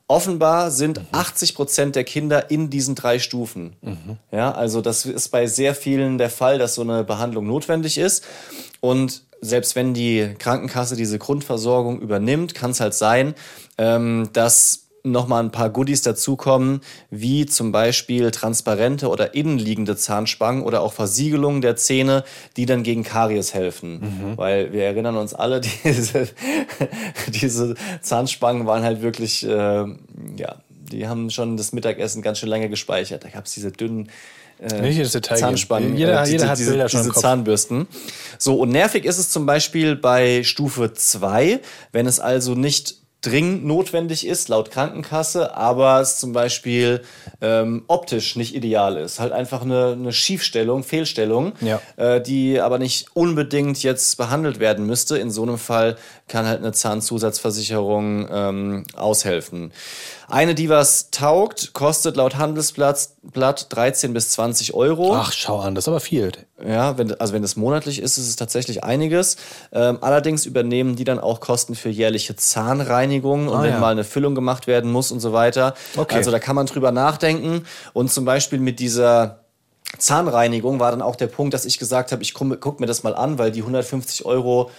[0.09, 3.77] Offenbar sind 80 Prozent der Kinder in diesen drei Stufen.
[4.31, 8.23] Ja, also das ist bei sehr vielen der Fall, dass so eine Behandlung notwendig ist.
[8.83, 13.35] Und selbst wenn die Krankenkasse diese Grundversorgung übernimmt, kann es halt sein,
[13.79, 20.81] ähm, dass nochmal ein paar Goodies dazukommen, wie zum Beispiel transparente oder innenliegende Zahnspangen oder
[20.81, 22.25] auch Versiegelungen der Zähne,
[22.57, 24.01] die dann gegen Karies helfen.
[24.37, 26.29] Weil wir erinnern uns alle, diese,
[27.29, 29.85] diese Zahnspangen waren halt wirklich, äh,
[30.37, 30.57] ja,
[30.93, 33.25] die haben schon das Mittagessen ganz schön lange gespeichert.
[33.25, 34.09] Da gab es diese dünnen
[34.63, 35.37] äh, Nicht ins Detail.
[35.39, 37.15] Zahnspannen, Jeder- äh, jeder hat diese, Bilder schon diese.
[37.21, 37.87] Zahnbürsten.
[38.39, 41.61] So, und nervig ist es zum Beispiel bei Stufe 2,
[41.93, 47.03] wenn es also nicht dringend notwendig ist, laut Krankenkasse, aber es zum Beispiel
[47.41, 49.21] ähm, optisch nicht ideal ist.
[49.21, 51.81] Halt einfach eine, eine Schiefstellung, Fehlstellung, Ja.
[51.97, 55.19] äh, die aber nicht unbedingt jetzt behandelt werden müsste.
[55.19, 55.95] In so einem Fall
[56.33, 59.71] kann halt eine Zahnzusatzversicherung ähm, aushelfen.
[60.29, 65.15] Eine, die was taugt, kostet laut Handelsblatt Blatt 13 bis 20 Euro.
[65.15, 66.33] Ach, schau an, das ist aber viel.
[66.67, 69.37] Ja, wenn, also wenn es monatlich ist, ist es tatsächlich einiges.
[69.73, 73.79] Ähm, allerdings übernehmen die dann auch Kosten für jährliche Zahnreinigung und Ah, wenn ja.
[73.79, 75.75] mal eine Füllung gemacht werden muss und so weiter.
[75.99, 76.15] Okay.
[76.15, 77.67] Also da kann man drüber nachdenken.
[77.93, 79.41] Und zum Beispiel mit dieser
[79.99, 83.03] Zahnreinigung war dann auch der Punkt, dass ich gesagt habe, ich gucke guck mir das
[83.03, 84.71] mal an, weil die 150 Euro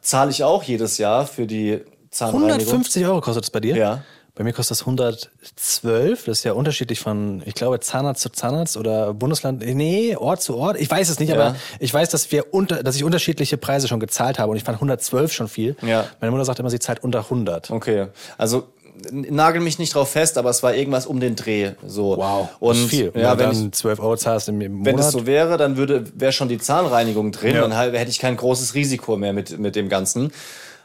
[0.00, 2.52] zahle ich auch jedes Jahr für die Zahnreinigung.
[2.52, 3.76] 150 Euro kostet es bei dir?
[3.76, 4.02] Ja.
[4.34, 6.24] Bei mir kostet das 112.
[6.26, 9.64] Das ist ja unterschiedlich von, ich glaube, Zahnarzt zu Zahnarzt oder Bundesland.
[9.66, 10.78] Nee, Ort zu Ort.
[10.80, 11.34] Ich weiß es nicht, Ja.
[11.34, 14.62] aber ich weiß, dass wir unter, dass ich unterschiedliche Preise schon gezahlt habe und ich
[14.62, 15.76] fand 112 schon viel.
[15.82, 16.06] Ja.
[16.20, 17.70] Meine Mutter sagt immer, sie zahlt unter 100.
[17.72, 18.68] Okay, also
[19.10, 21.72] nagel mich nicht drauf fest, aber es war irgendwas um den Dreh.
[21.86, 22.16] So.
[22.16, 22.48] Wow.
[22.60, 23.12] Und das ist viel.
[23.14, 24.86] ja, wenn wenn du ich, dann 12 Euro zahlst im, im Monat.
[24.86, 27.60] Wenn es so wäre, dann würde wäre schon die Zahnreinigung drin, Ja.
[27.66, 30.32] dann hätte ich kein großes Risiko mehr mit, mit dem Ganzen.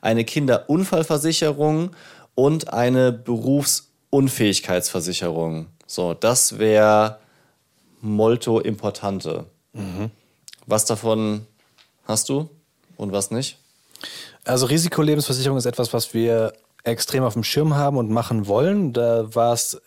[0.01, 1.91] Eine Kinderunfallversicherung
[2.37, 5.67] und eine Berufsunfähigkeitsversicherung.
[5.89, 7.19] So, das wäre
[8.01, 9.47] molto importante.
[10.67, 11.49] Was davon
[12.05, 12.49] hast du
[12.97, 13.59] und was nicht?
[14.45, 16.53] Also Risikolebensversicherung ist etwas, was wir
[16.85, 18.93] extrem auf dem Schirm haben und machen wollen.
[18.93, 19.81] Da war es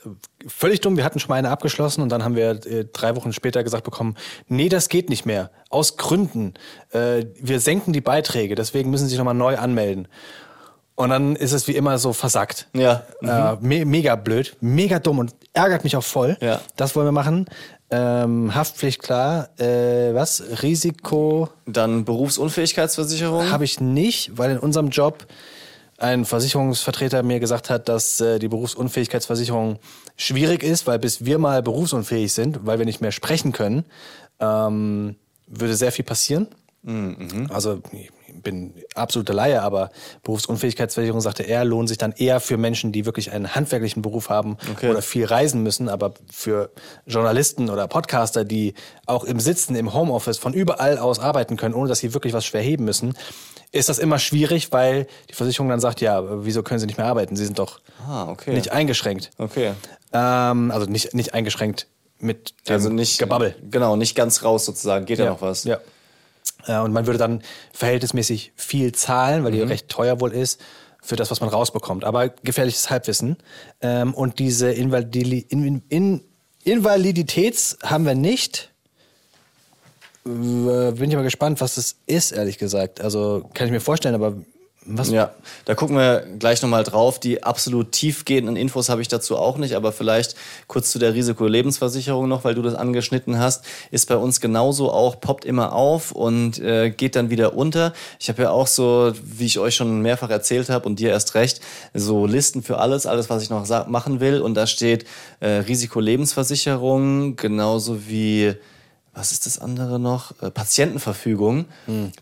[0.47, 0.97] völlig dumm.
[0.97, 3.83] Wir hatten schon mal eine abgeschlossen und dann haben wir äh, drei Wochen später gesagt
[3.83, 4.15] bekommen,
[4.47, 5.51] nee, das geht nicht mehr.
[5.69, 6.53] Aus Gründen.
[6.91, 10.07] Äh, wir senken die Beiträge, deswegen müssen Sie sich nochmal neu anmelden.
[10.95, 12.69] Und dann ist es wie immer so versackt.
[12.73, 13.03] Ja.
[13.21, 16.37] Äh, me mega blöd, mega dumm und ärgert mich auch voll.
[16.39, 16.61] Ja.
[16.77, 17.47] Das wollen wir machen.
[17.89, 19.49] Ähm, Haftpflicht, klar.
[19.59, 20.41] Äh, was?
[20.63, 23.51] Risiko Dann Berufsunfähigkeitsversicherung.
[23.51, 25.27] habe ich nicht, weil in unserem Job
[25.97, 29.79] ein Versicherungsvertreter mir gesagt hat, dass äh, die Berufsunfähigkeitsversicherung
[30.17, 33.85] schwierig ist, weil bis wir mal berufsunfähig sind, weil wir nicht mehr sprechen können,
[34.39, 35.15] ähm,
[35.47, 36.47] würde sehr viel passieren.
[37.49, 38.11] Also ich
[38.43, 39.89] bin absoluter Laie, aber
[40.21, 44.57] Berufsunfähigkeitsversicherung, sagte er, lohnt sich dann eher für Menschen, die wirklich einen handwerklichen Beruf haben
[44.73, 44.89] Okay.
[44.89, 46.69] oder viel reisen müssen, aber für
[47.07, 48.75] Journalisten oder Podcaster, die
[49.07, 52.45] auch im Sitzen, im Homeoffice von überall aus arbeiten können, ohne dass sie wirklich was
[52.45, 53.15] schwer heben müssen,
[53.71, 57.07] ist das immer schwierig, weil die Versicherung dann sagt, ja, wieso können sie nicht mehr
[57.07, 57.35] arbeiten?
[57.35, 58.53] Sie sind doch Ah, okay.
[58.53, 59.31] nicht eingeschränkt.
[59.37, 59.73] Okay.
[60.13, 61.87] Ähm, also nicht, nicht eingeschränkt
[62.19, 63.55] mit dem Also nicht Gebabbel.
[63.69, 65.05] Genau, nicht ganz raus sozusagen.
[65.05, 65.63] Geht ja, noch was.
[65.65, 65.79] Ja.
[66.67, 67.41] Ja, und man würde dann
[67.73, 69.67] verhältnismäßig viel zahlen, weil die Mhm.
[69.67, 70.59] recht teuer wohl ist,
[71.01, 72.03] für das, was man rausbekommt.
[72.03, 73.37] Aber gefährliches Halbwissen.
[73.81, 76.21] Ähm, und diese Invalidi in, in,
[76.63, 78.71] Invaliditäts haben wir nicht.
[80.25, 82.99] Bin ich mal gespannt, was das ist, ehrlich gesagt.
[82.99, 84.33] Also kann ich mir vorstellen, aber
[84.87, 85.09] was?
[85.09, 85.31] Ja,
[85.65, 87.19] da gucken wir gleich nochmal drauf.
[87.19, 90.35] Die absolut tiefgehenden Infos habe ich dazu auch nicht, aber vielleicht
[90.67, 95.19] kurz zu der Risikolebensversicherung noch, weil du das angeschnitten hast, ist bei uns genauso auch,
[95.19, 97.93] poppt immer auf und äh, geht dann wieder unter.
[98.19, 101.33] Ich habe ja auch so, wie ich euch schon mehrfach erzählt habe und dir erst
[101.33, 101.61] recht,
[101.95, 104.39] so Listen für alles, alles, was ich noch machen will.
[104.41, 105.05] Und da steht
[105.39, 108.55] äh, Risikolebensversicherung, genauso wie
[109.15, 110.31] was ist das andere noch?
[110.41, 111.65] Äh, Patientenverfügung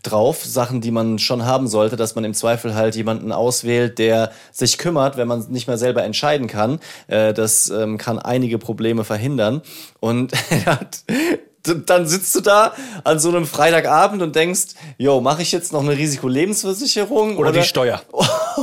[0.02, 0.44] drauf.
[0.44, 4.78] Sachen, die man schon haben sollte, dass man im Zweifel halt jemanden auswählt, der sich
[4.78, 6.78] kümmert, wenn man nicht mehr selber entscheiden kann.
[7.08, 9.62] Äh, das ähm, kann einige Probleme verhindern.
[10.00, 10.32] Und
[11.86, 15.82] dann sitzt du da an so einem Freitagabend und denkst, jo, mache ich jetzt noch
[15.82, 17.36] eine Risikolebensversicherung?
[17.38, 18.02] Oder die Steuer.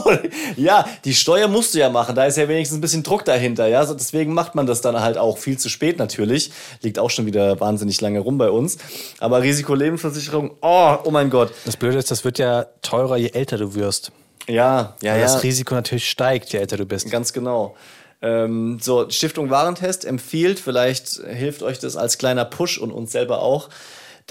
[0.57, 2.15] ja, die Steuer musst du ja machen.
[2.15, 3.67] Da ist ja wenigstens ein bisschen Druck dahinter.
[3.67, 6.51] Ja, so deswegen macht man das dann halt auch viel zu spät natürlich.
[6.81, 8.77] Liegt auch schon wieder wahnsinnig lange rum bei uns.
[9.19, 11.51] Aber Risikolebensversicherung, oh, oh mein Gott.
[11.65, 14.11] Das Blöde ist, das wird ja teurer, je älter du wirst.
[14.47, 15.25] Ja, ja, Weil ja.
[15.25, 17.09] das Risiko natürlich steigt, je älter du bist.
[17.09, 17.75] Ganz genau.
[18.21, 23.41] Ähm, so, Stiftung Warentest empfiehlt, vielleicht hilft euch das als kleiner Push und uns selber
[23.41, 23.69] auch,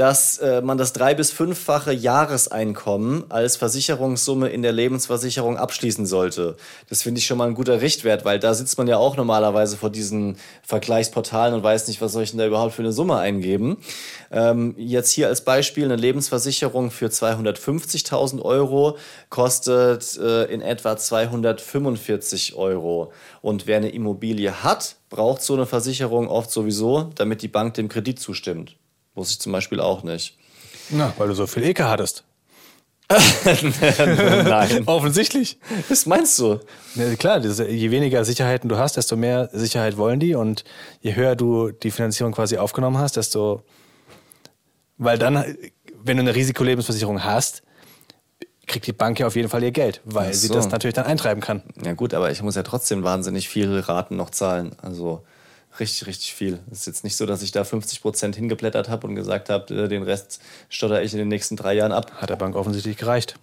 [0.01, 6.57] dass äh, man das drei- bis fünffache Jahreseinkommen als Versicherungssumme in der Lebensversicherung abschließen sollte.
[6.89, 9.77] Das finde ich schon mal ein guter Richtwert, weil da sitzt man ja auch normalerweise
[9.77, 13.19] vor diesen Vergleichsportalen und weiß nicht, was soll ich denn da überhaupt für eine Summe
[13.19, 13.77] eingeben.
[14.31, 18.97] Ähm, jetzt hier als Beispiel eine Lebensversicherung für 250.000 Euro
[19.29, 23.13] kostet äh, in etwa 245 Euro.
[23.43, 27.91] Und wer eine Immobilie hat, braucht so eine Versicherung oft sowieso, damit die Bank dem
[27.91, 28.80] Kredit zustimmt.
[29.14, 30.37] Muss ich zum Beispiel auch nicht.
[30.90, 32.25] Na, weil du so viel Ekel hattest.
[33.11, 34.83] Nein.
[34.87, 35.59] Offensichtlich.
[35.88, 36.61] Was meinst du?
[36.94, 40.35] Ja, klar, je weniger Sicherheiten du hast, desto mehr Sicherheit wollen die.
[40.35, 40.64] Und
[41.01, 43.62] je höher du die Finanzierung quasi aufgenommen hast, desto.
[44.96, 45.57] Weil dann,
[46.03, 47.62] wenn du eine Risikolebensversicherung hast,
[48.68, 50.55] kriegt die Bank ja auf jeden Fall ihr Geld, weil Ach sie so.
[50.55, 51.62] das natürlich dann eintreiben kann.
[51.85, 54.77] Ja gut, aber ich muss ja trotzdem wahnsinnig viel Raten noch zahlen.
[54.81, 55.25] Also
[55.79, 56.61] richtig, richtig viel.
[56.71, 59.75] Es ist jetzt nicht so, dass ich da 50 Prozent hingeblättert habe und gesagt habe,
[59.75, 62.13] äh, den Rest stotter ich in den nächsten drei Jahren ab.
[62.21, 63.37] Hat der Bank offensichtlich gereicht.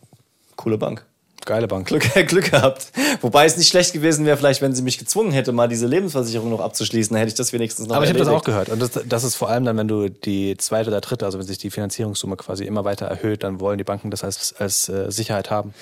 [0.56, 1.06] Coole Bank.
[1.47, 1.88] Geile Bank.
[1.88, 2.91] Glück, Glück gehabt.
[3.21, 6.49] Wobei es nicht schlecht gewesen wäre, vielleicht, wenn sie mich gezwungen hätte, mal diese Lebensversicherung
[6.49, 8.69] noch abzuschließen, dann hätte ich das wenigstens noch Aber ich habe das auch gehört.
[8.69, 11.47] Und das, das ist vor allem dann, wenn du die zweite oder dritte, also wenn
[11.47, 15.10] sich die Finanzierungssumme quasi immer weiter erhöht, dann wollen die Banken das als, als äh,
[15.10, 15.73] Sicherheit haben.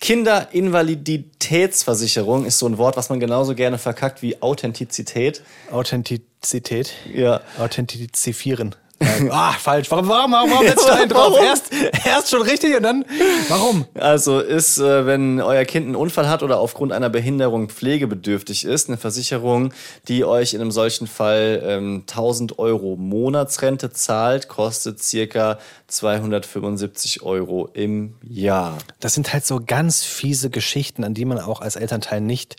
[0.00, 5.42] Kinderinvaliditätsversicherung ist so ein Wort, was man genauso gerne verkackt wie Authentizität.
[5.70, 6.92] Authentizität.
[7.14, 7.40] Ja.
[7.58, 8.74] Authentizifieren.
[9.30, 9.90] Ah, falsch.
[9.90, 11.36] Warum, warum, warum, warum setzt du da einen drauf?
[11.42, 11.70] Erst,
[12.04, 13.04] erst schon richtig und dann,
[13.48, 13.84] warum?
[13.94, 18.88] Also ist, äh, wenn euer Kind einen Unfall hat oder aufgrund einer Behinderung pflegebedürftig ist,
[18.88, 19.72] eine Versicherung,
[20.08, 27.68] die euch in einem solchen Fall ähm, 1000 Euro Monatsrente zahlt, kostet circa 275 Euro
[27.72, 28.78] im Jahr.
[29.00, 32.56] Das sind halt so ganz fiese Geschichten, an die man auch als Elternteil nicht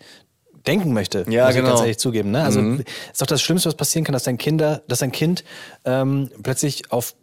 [0.68, 1.26] denken möchte.
[1.30, 1.70] Ja, muss ich genau.
[1.70, 2.32] ganz ehrlich zugeben.
[2.32, 2.44] Ne?
[2.44, 5.44] Also ist doch das Schlimmste, was passieren kann, dass dein Kinder, dass dein Kind
[5.86, 7.16] ähm, plötzlich auf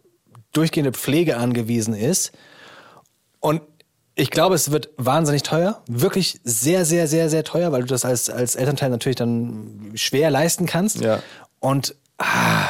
[0.51, 2.31] durchgehende Pflege angewiesen ist.
[3.39, 3.61] Und
[4.15, 5.81] ich glaube, es wird wahnsinnig teuer.
[5.87, 10.29] Wirklich sehr, sehr, sehr, sehr teuer, weil du das als, als Elternteil natürlich dann schwer
[10.29, 11.01] leisten kannst.
[11.01, 11.19] Ja.
[11.59, 12.69] Und ah,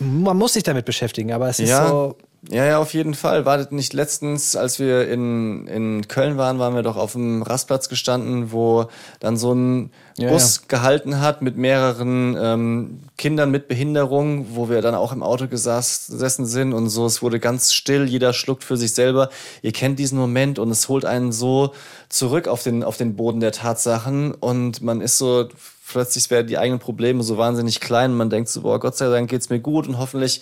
[0.00, 1.88] man muss sich damit beschäftigen, aber es ist Ja.
[1.88, 2.16] so.
[2.48, 3.44] Ja, ja, auf jeden Fall.
[3.44, 7.88] Wartet nicht letztens, als wir in, in Köln waren, waren wir doch auf dem Rastplatz
[7.88, 8.86] gestanden, wo
[9.18, 14.82] dann so ein Ja, Bus gehalten hat mit mehreren ähm, Kindern mit Behinderung, wo wir
[14.82, 17.06] dann auch im Auto gesessen sind und so.
[17.06, 19.30] Es wurde ganz still, jeder schluckt für sich selber.
[19.62, 21.72] Ihr kennt diesen Moment und es holt einen so
[22.08, 25.48] zurück auf den, auf den Boden der Tatsachen und man ist so,
[25.90, 29.08] plötzlich werden die eigenen Probleme so wahnsinnig klein und man denkt so, boah, Gott sei
[29.08, 30.40] Dank geht's mir gut und hoffentlich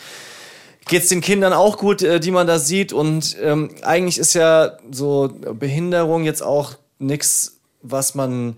[0.89, 2.93] geht's den Kindern auch gut, äh, die man da sieht.
[2.93, 8.57] Und ähm, eigentlich ist ja so Behinderung jetzt auch nix, was man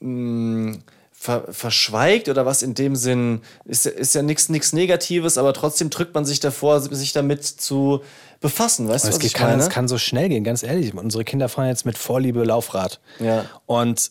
[0.00, 0.78] mh,
[1.12, 5.52] ver verschweigt oder was in dem Sinn ist, ja- ist ja nichts nichts Negatives, aber
[5.54, 8.00] trotzdem drückt man sich davor, sich damit zu
[8.40, 8.86] befassen.
[8.88, 9.62] Weißt du, was geht, ich kann, meine?
[9.62, 10.94] es kann so schnell gehen, ganz ehrlich.
[10.94, 13.00] Unsere Kinder fahren jetzt mit Vorliebe Laufrad.
[13.18, 13.46] Ja.
[13.64, 14.10] Und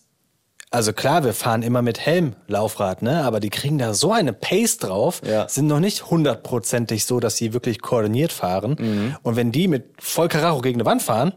[0.71, 3.23] also klar, wir fahren immer mit Helm Laufrad, ne?
[3.23, 5.47] Aber die kriegen da so eine Pace drauf, Ja.
[5.47, 8.75] sind noch nicht hundertprozentig so, dass sie wirklich koordiniert fahren.
[8.80, 9.15] Mhm.
[9.23, 11.34] Und wenn die mit voll Karacho gegen eine Wand fahren,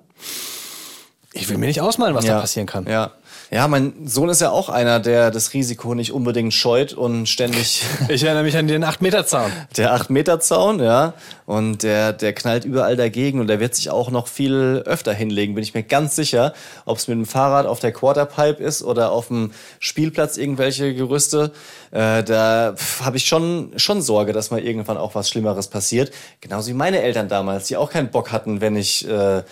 [1.33, 2.87] ich will mir nicht ausmalen, was da passieren kann.
[2.87, 3.13] Ja.
[3.51, 7.83] Ja, mein Sohn ist ja auch einer, der das Risiko nicht unbedingt scheut und ständig
[8.09, 9.51] Ich erinnere mich an den 8-Meter-Zaun.
[9.79, 11.15] Der 8-Meter-Zaun, ja.
[11.47, 15.55] Und der, der knallt überall dagegen und der wird sich auch noch viel öfter hinlegen,
[15.55, 16.53] bin ich mir ganz sicher.
[16.85, 21.53] Ob es mit dem Fahrrad auf der Quarterpipe ist oder auf dem Spielplatz irgendwelche Gerüste.
[21.91, 26.13] Äh, da habe ich schon, schon Sorge, dass mal irgendwann auch was Schlimmeres passiert.
[26.43, 29.43] Genauso wie meine Eltern damals, die auch keinen Bock hatten, wenn ich äh,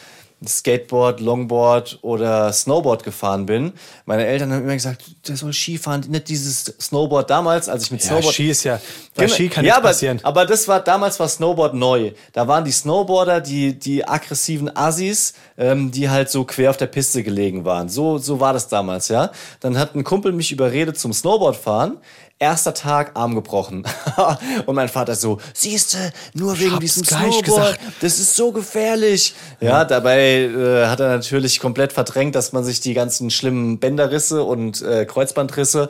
[0.46, 3.72] Skateboard, Longboard oder Snowboard gefahren bin.
[4.04, 8.02] Meine Eltern haben immer gesagt, der soll Skifahren, nicht dieses Snowboard damals, als ich mit
[8.02, 8.78] Ja, Snowboard Ski ist ja,
[9.14, 9.34] bei Genau.
[9.34, 10.20] Ski kann ja, aber, passieren.
[10.22, 12.12] aber das war damals war Snowboard neu.
[12.34, 16.86] Da waren die Snowboarder, die die aggressiven Assis, ähm, die halt so quer auf der
[16.86, 17.88] Piste gelegen waren.
[17.88, 19.30] So so war das damals, ja.
[19.60, 21.96] Dann hat ein Kumpel mich überredet zum Snowboardfahren.
[22.38, 23.84] Erster Tag Arm gebrochen.
[24.66, 27.80] und mein Vater so, siehste, nur wegen diesem Snowboard, gesagt.
[28.00, 29.34] das ist so gefährlich.
[29.60, 34.42] Ja, dabei äh, hat er natürlich komplett verdrängt, dass man sich die ganzen schlimmen Bänderrisse
[34.42, 35.88] und äh, Kreuzbandrisse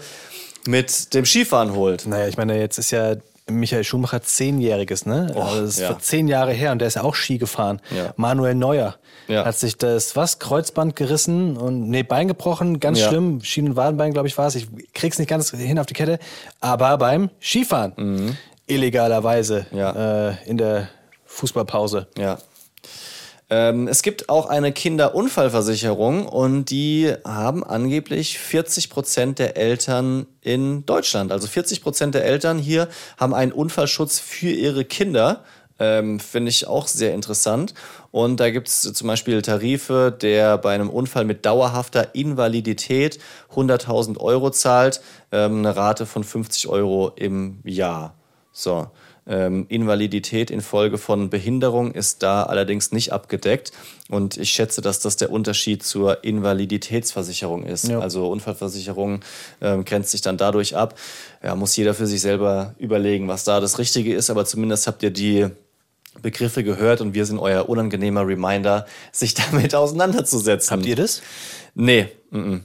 [0.66, 2.06] mit dem Skifahren holt.
[2.06, 3.16] Naja, ich meine, jetzt ist ja
[3.48, 5.32] Michael Schumacher zehnjähriges, ne?
[5.36, 5.86] Oh, also das ist ja.
[5.88, 7.80] vor zehn Jahre her und der ist ja auch Ski gefahren.
[7.96, 8.12] Ja.
[8.16, 8.96] Manuel Neuer
[9.28, 9.44] Ja.
[9.44, 13.40] hat sich das was Kreuzband gerissen und nee Bein gebrochen, ganz schlimm.
[13.42, 14.56] Schienen- und Wadenbein, glaube ich, war es.
[14.56, 16.18] Ich krieg's nicht ganz hin auf die Kette,
[16.60, 19.78] aber beim Skifahren illegalerweise Mhm.
[19.78, 20.28] Ja.
[20.30, 20.88] äh, in der
[21.26, 22.08] Fußballpause.
[22.18, 22.38] Ja.
[23.48, 30.84] Ähm, es gibt auch eine Kinderunfallversicherung und die haben angeblich 40 Prozent der Eltern in
[30.84, 31.30] Deutschland.
[31.30, 35.44] Also 40 Prozent der Eltern hier haben einen Unfallschutz für ihre Kinder.
[35.78, 37.74] Ähm, Finde ich auch sehr interessant.
[38.10, 43.20] Und da gibt es zum Beispiel Tarife, der bei einem Unfall mit dauerhafter Invalidität
[43.54, 48.14] 100.000 Euro zahlt, ähm, eine Rate von 50 Euro im Jahr.
[48.50, 48.88] So.
[49.28, 53.72] Ähm, Invalidität infolge von Behinderung ist da allerdings nicht abgedeckt.
[54.08, 57.88] Und ich schätze, dass das der Unterschied zur Invaliditätsversicherung ist.
[57.88, 57.98] Ja.
[57.98, 59.20] Also Unfallversicherung
[59.60, 60.96] ähm, grenzt sich dann dadurch ab.
[61.42, 64.30] Ja, muss jeder für sich selber überlegen, was da das Richtige ist.
[64.30, 65.48] Aber zumindest habt ihr die
[66.22, 70.76] Begriffe gehört und wir sind euer unangenehmer Reminder, sich damit auseinanderzusetzen.
[70.76, 71.22] Habt ihr das?
[71.74, 72.60] Nee, mm -mm.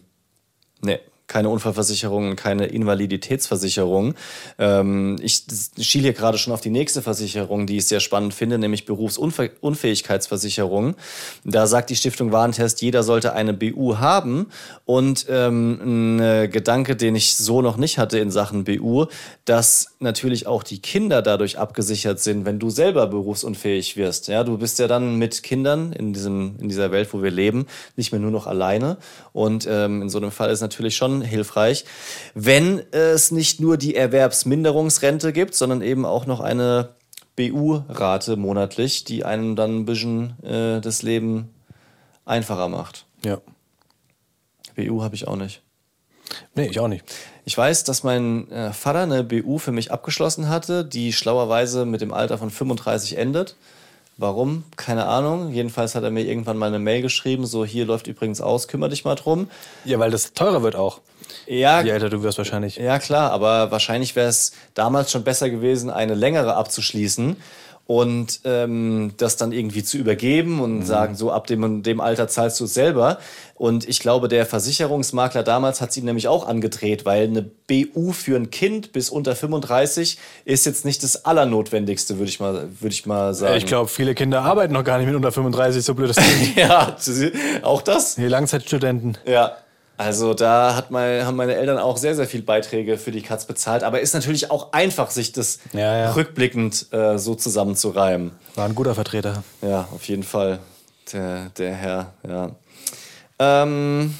[0.81, 0.99] nee.
[1.31, 4.15] Keine Unfallversicherung keine Invaliditätsversicherung.
[4.59, 5.45] Ähm, ich
[5.79, 10.95] schiele hier gerade schon auf die nächste Versicherung, die ich sehr spannend finde, nämlich Berufsunfähigkeitsversicherung.
[11.45, 14.47] Da sagt die Stiftung Warentest, jeder sollte eine BU haben.
[14.85, 19.05] Und ähm, ein äh, Gedanke, den ich so noch nicht hatte in Sachen BU,
[19.45, 24.27] dass natürlich auch die Kinder dadurch abgesichert sind, wenn du selber berufsunfähig wirst.
[24.27, 27.67] Ja, du bist ja dann mit Kindern in, diesem, in dieser Welt, wo wir leben,
[27.95, 28.97] nicht mehr nur noch alleine.
[29.31, 31.85] Und ähm, in so einem Fall ist natürlich schon hilfreich,
[32.33, 36.89] wenn es nicht nur die Erwerbsminderungsrente gibt, sondern eben auch noch eine
[37.35, 41.53] BU-Rate monatlich, die einem dann ein bisschen äh, das Leben
[42.25, 43.05] einfacher macht.
[43.23, 43.39] Ja.
[44.75, 45.61] BU habe ich auch nicht.
[46.55, 47.03] Nee, ich auch nicht.
[47.43, 52.01] Ich weiß, dass mein äh, Vater eine BU für mich abgeschlossen hatte, die schlauerweise mit
[52.01, 53.55] dem Alter von 35 endet.
[54.17, 54.63] Warum?
[54.75, 55.51] Keine Ahnung.
[55.51, 58.89] Jedenfalls hat er mir irgendwann mal eine Mail geschrieben, so hier läuft übrigens aus, kümmere
[58.89, 59.49] dich mal drum.
[59.83, 61.01] Ja, weil das teurer wird auch.
[61.47, 62.75] Ja, Je älter du wirst wahrscheinlich.
[62.77, 67.37] ja klar, aber wahrscheinlich wäre es damals schon besser gewesen, eine längere abzuschließen
[67.87, 72.57] und ähm, das dann irgendwie zu übergeben und sagen, so ab dem dem Alter zahlst
[72.61, 73.17] du es selber.
[73.55, 78.13] Und ich glaube, der Versicherungsmakler damals hat es ihm nämlich auch angedreht, weil eine BU
[78.13, 82.93] für ein Kind bis unter 35 ist jetzt nicht das Allernotwendigste, würde ich mal, würde
[82.93, 83.57] ich mal sagen.
[83.57, 86.17] Ich glaube, viele Kinder arbeiten noch gar nicht mit unter 35, so blöd das.
[86.55, 86.95] Ja,
[87.61, 88.15] auch das.
[88.15, 89.17] Die Langzeitstudenten.
[89.25, 89.57] Ja.
[90.01, 93.45] Also da hat mein, haben meine Eltern auch sehr, sehr viel Beiträge für die Katz
[93.45, 93.83] bezahlt.
[93.83, 96.11] Aber ist natürlich auch einfach, sich das Ja, ja.
[96.13, 98.31] rückblickend äh, so zusammenzureimen.
[98.55, 99.43] War ein guter Vertreter.
[99.61, 100.57] Ja, auf jeden Fall.
[101.13, 102.51] Der, der Herr, ja.
[103.37, 104.17] Ähm,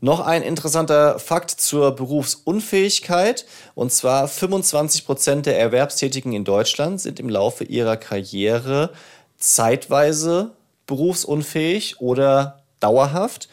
[0.00, 3.46] noch ein interessanter Fakt zur Berufsunfähigkeit.
[3.74, 8.90] Und zwar 25 Prozent der Erwerbstätigen in Deutschland sind im Laufe ihrer Karriere
[9.38, 10.50] zeitweise
[10.86, 13.48] berufsunfähig oder dauerhaft,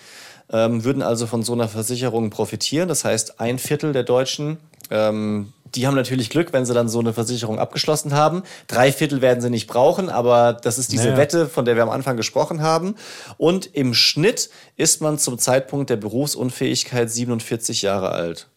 [0.51, 2.87] ähm, würden also von so einer Versicherung profitieren.
[2.87, 4.57] Das heißt, ein Viertel der Deutschen
[4.89, 8.43] ähm, die haben natürlich Glück, wenn sie dann so eine Versicherung abgeschlossen haben.
[8.67, 11.17] Drei Viertel werden sie nicht brauchen, aber das ist diese Naja.
[11.17, 12.95] Wette, von der wir am Anfang gesprochen haben.
[13.37, 18.47] Und im Schnitt ist man zum Zeitpunkt der Berufsunfähigkeit 47 Jahre alt.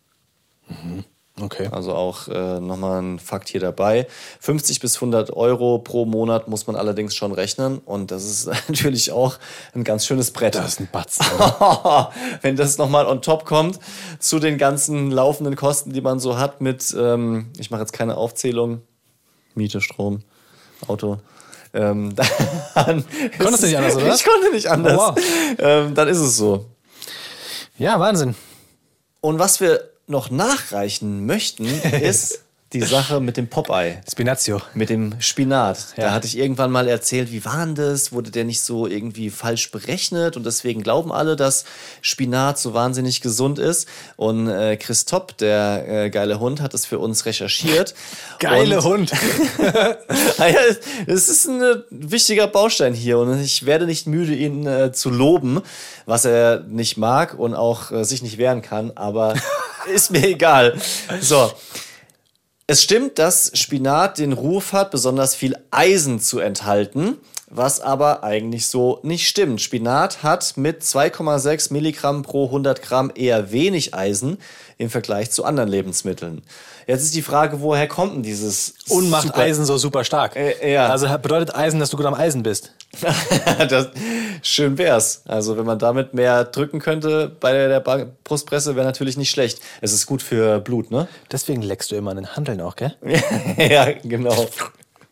[1.40, 1.68] Okay.
[1.72, 4.06] Also auch äh, nochmal ein Fakt hier dabei.
[4.38, 7.78] 50 bis 100 Euro pro Monat muss man allerdings schon rechnen.
[7.78, 9.38] Und das ist natürlich auch
[9.74, 10.54] ein ganz schönes Brett.
[10.54, 11.26] Das ist ein Batzen.
[12.42, 13.80] Wenn das nochmal on top kommt
[14.20, 18.16] zu den ganzen laufenden Kosten, die man so hat mit, ähm, ich mache jetzt keine
[18.16, 18.82] Aufzählung,
[19.56, 20.20] Miete, Strom,
[20.86, 21.18] Auto.
[21.72, 22.14] Ähm,
[22.76, 23.04] dann
[23.38, 24.14] Konntest du nicht anders, oder?
[24.14, 24.96] Ich konnte nicht anders.
[24.96, 25.56] Oh, wow.
[25.58, 26.66] ähm, dann ist es so.
[27.76, 28.36] Ja, Wahnsinn.
[29.20, 31.66] Und was wir noch nachreichen möchten,
[32.00, 32.43] ist
[32.74, 34.00] die Sache mit dem Popeye.
[34.10, 34.60] Spinazio.
[34.74, 35.78] Mit dem Spinat.
[35.96, 36.10] Da Ja.
[36.12, 38.12] hatte ich irgendwann mal erzählt, wie war denn das?
[38.12, 40.36] Wurde der nicht so irgendwie falsch berechnet?
[40.36, 41.64] Und deswegen glauben alle, dass
[42.02, 43.88] Spinat so wahnsinnig gesund ist.
[44.16, 47.94] Und äh, Chris Topp, der äh, geile Hund, hat es für uns recherchiert.
[48.40, 49.12] Geile Und- Hund.
[50.38, 50.58] naja,
[51.06, 55.10] es ist ein äh, wichtiger Baustein hier und ich werde nicht müde, ihn äh, zu
[55.10, 55.62] loben,
[56.06, 59.34] was er nicht mag und auch äh, sich nicht wehren kann, aber
[59.94, 60.76] ist mir egal.
[61.20, 61.52] So.
[62.66, 67.18] Es stimmt, dass Spinat den Ruf hat, besonders viel Eisen zu enthalten,
[67.50, 69.60] was aber eigentlich so nicht stimmt.
[69.60, 74.38] Spinat hat mit 2,6 Milligramm pro 100 Gramm eher wenig Eisen
[74.78, 76.40] im Vergleich zu anderen Lebensmitteln.
[76.86, 80.36] Jetzt ist die Frage, woher kommt denn dieses Und macht super- Eisen so super stark.
[80.36, 80.88] Äh, ja.
[80.88, 82.72] Also bedeutet Eisen, dass du gut am Eisen bist.
[83.68, 83.88] das,
[84.42, 85.22] schön wär's.
[85.26, 89.60] Also wenn man damit mehr drücken könnte bei der Brustpresse, wäre natürlich nicht schlecht.
[89.80, 91.08] Es ist gut für Blut, ne?
[91.32, 92.94] Deswegen leckst du immer an den Handeln auch, gell?
[93.56, 94.46] ja, genau.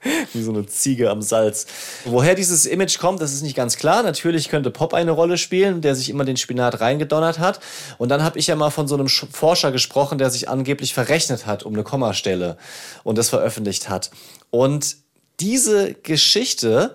[0.33, 1.67] Wie so eine Ziege am Salz.
[2.05, 4.03] Woher dieses Image kommt, das ist nicht ganz klar.
[4.03, 7.61] Natürlich könnte Pop eine Rolle spielen, der sich immer den Spinat reingedonnert hat.
[7.99, 10.93] Und dann habe ich ja mal von so einem Sch- Forscher gesprochen, der sich angeblich
[10.95, 12.57] verrechnet hat um eine Kommastelle
[13.05, 14.11] und das veröffentlicht hat.
[14.51, 14.97] Und
[15.41, 16.95] diese Geschichte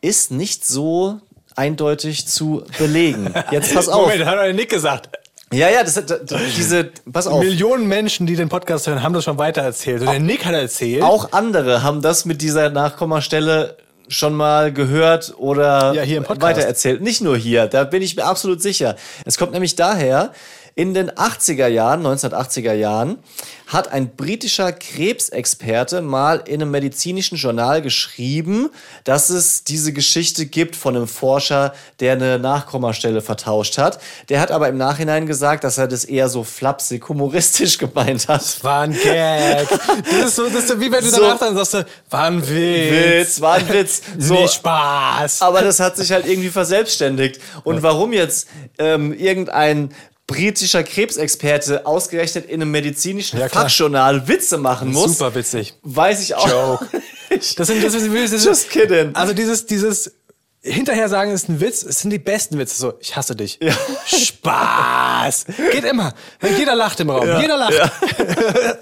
[0.00, 1.20] ist nicht so
[1.54, 3.32] eindeutig zu belegen.
[3.50, 4.06] Jetzt pass auf.
[4.08, 5.10] Moment, hat doch Nick gesagt.
[5.52, 6.20] Ja, ja, das, das,
[6.56, 7.40] diese, pass auf.
[7.42, 10.00] Millionen Menschen, die den Podcast hören, haben das schon weiter erzählt.
[10.00, 11.02] Und der Nick hat erzählt.
[11.02, 13.76] Auch andere haben das mit dieser Nachkommastelle
[14.08, 17.00] schon mal gehört oder Ja, weitererzählt.
[17.00, 18.96] Nicht nur hier, da bin ich mir absolut sicher.
[19.24, 20.32] Es kommt nämlich daher,
[20.74, 23.18] in den 80er Jahren, 1980er Jahren,
[23.66, 28.68] hat ein britischer Krebsexperte mal in einem medizinischen Journal geschrieben,
[29.04, 33.98] dass es diese Geschichte gibt von einem Forscher, der eine Nachkommastelle vertauscht hat.
[34.28, 38.62] Der hat aber im Nachhinein gesagt, dass er das eher so flapsig, humoristisch gemeint hat.
[38.62, 39.68] War ein Gag.
[39.68, 41.20] Das ist so, das ist so wie wenn du So.
[41.22, 42.50] danach dann sagst, du, war ein Witz.
[42.50, 44.02] Witz, war ein Witz.
[44.18, 45.40] So, Nicht Spaß.
[45.42, 47.40] aber das hat sich halt irgendwie verselbstständigt.
[47.64, 48.48] Und warum jetzt
[48.78, 49.94] ähm, irgendein
[50.32, 53.48] britischer Krebsexperte ausgerechnet in einem medizinischen Ja.
[53.48, 55.74] Fachjournal Witze machen muss, Super witzig.
[55.82, 56.48] weiß ich auch.
[56.48, 56.88] Joke.
[57.30, 59.14] Das sind, das ist, das ist, Just kidding.
[59.14, 60.12] Also dieses, dieses
[60.60, 62.76] hinterher sagen ist ein Witz, es sind die besten Witze.
[62.76, 63.58] So, ich hasse dich.
[64.06, 65.46] Spaß.
[65.72, 66.12] Geht immer.
[66.56, 67.40] Jeder lacht im Raum.
[67.40, 67.74] Jeder lacht.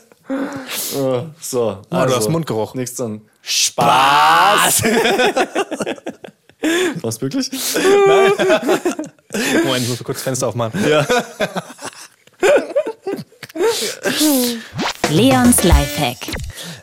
[1.41, 2.75] So, Oh, du hast Mundgeruch.
[2.75, 3.23] Nichts dann.
[3.43, 4.83] Spaß.
[7.03, 7.51] Was wirklich?
[9.33, 10.81] Moment, ich muss kurz das Fenster aufmachen.
[15.11, 16.16] Leons Lifehack.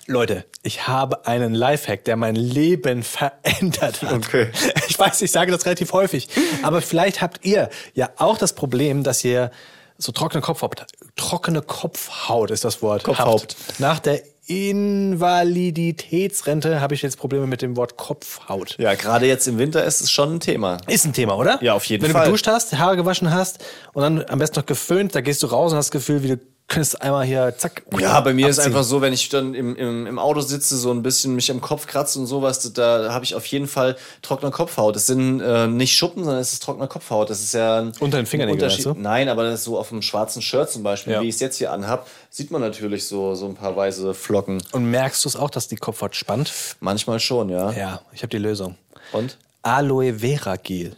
[0.06, 4.14] Leute, ich habe einen Lifehack, der mein Leben verändert hat.
[4.14, 4.50] Okay.
[4.88, 6.30] Ich weiß, ich sage das relativ häufig,
[6.64, 9.52] aber vielleicht habt ihr ja auch das Problem, dass ihr
[9.98, 10.86] so trockene Kopfhaut,
[11.16, 13.04] trockene Kopfhaut ist das Wort.
[13.04, 13.42] Kopfhaut.
[13.42, 13.80] Habt.
[13.80, 18.78] Nach der Invaliditätsrente habe ich jetzt Probleme mit dem Wort Kopfhaut.
[18.80, 20.78] Ja, gerade jetzt im Winter ist es schon ein Thema.
[20.88, 21.62] Ist ein Thema, oder?
[21.62, 22.22] Ja, auf jeden Wenn Fall.
[22.22, 23.60] du geduscht hast, Haare gewaschen hast
[23.94, 26.30] und dann am besten noch geföhnt, da gehst du raus und hast das Gefühl, wie
[26.30, 27.84] du könntest einmal hier, zack.
[27.98, 28.74] Ja, bei mir ist abziehen.
[28.74, 31.62] einfach so, wenn ich dann im, im, im Auto sitze, so ein bisschen mich am
[31.62, 34.96] Kopf kratze und sowas, da habe ich auf jeden Fall trockene Kopfhaut.
[34.96, 37.30] Das sind äh, nicht Schuppen, sondern es ist trockene Kopfhaut.
[37.30, 38.86] Das ist ja ein Unter den Fingernägeln, Unterschied.
[38.86, 39.02] meinst du?
[39.02, 41.22] Nein, aber das ist so auf einem schwarzen Shirt zum Beispiel, Ja.
[41.22, 44.62] wie ich es jetzt hier anhab, sieht man natürlich so, so ein paar weiße Flocken.
[44.74, 46.52] Und merkst du es auch, dass die Kopfhaut spannt?
[46.82, 47.72] Manchmal schon, ja.
[47.72, 48.76] Ja, ich habe die Lösung.
[49.14, 49.38] Und?
[49.62, 50.96] Aloe Vera Gel.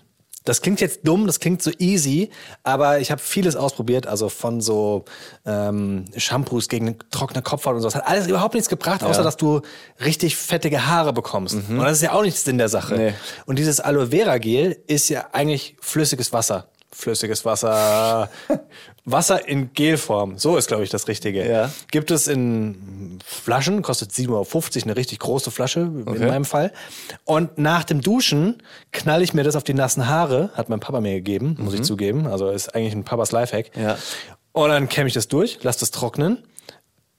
[0.49, 2.31] Das klingt jetzt dumm, das klingt so easy,
[2.63, 5.05] aber ich habe vieles ausprobiert, also von so
[5.45, 7.87] ähm, Shampoos gegen trockene Kopfhaut und so.
[7.87, 9.23] Das hat alles überhaupt nichts gebracht, außer Ja.
[9.23, 9.61] dass du
[10.03, 11.53] richtig fettige Haare bekommst.
[11.69, 12.95] Und das ist ja auch nichts in der Sache.
[12.95, 13.13] Nee.
[13.45, 16.67] Und dieses Aloe Vera Gel ist ja eigentlich flüssiges Wasser.
[16.99, 18.29] Flüssiges Wasser.
[19.05, 20.37] Wasser in Gelform.
[20.37, 21.49] So ist, glaube ich, das Richtige.
[21.49, 21.71] Ja.
[21.91, 24.45] Gibt es in Flaschen, kostet 7,50 Euro,
[24.83, 26.27] eine richtig große Flasche in Okay.
[26.27, 26.73] meinem Fall.
[27.23, 30.99] Und nach dem Duschen knall ich mir das auf die nassen Haare, hat mein Papa
[30.99, 32.27] mir gegeben, muss ich zugeben.
[32.27, 33.71] Also ist eigentlich ein Papas Lifehack.
[33.77, 33.97] Ja.
[34.51, 36.43] Und dann kämme ich das durch, lass das trocknen.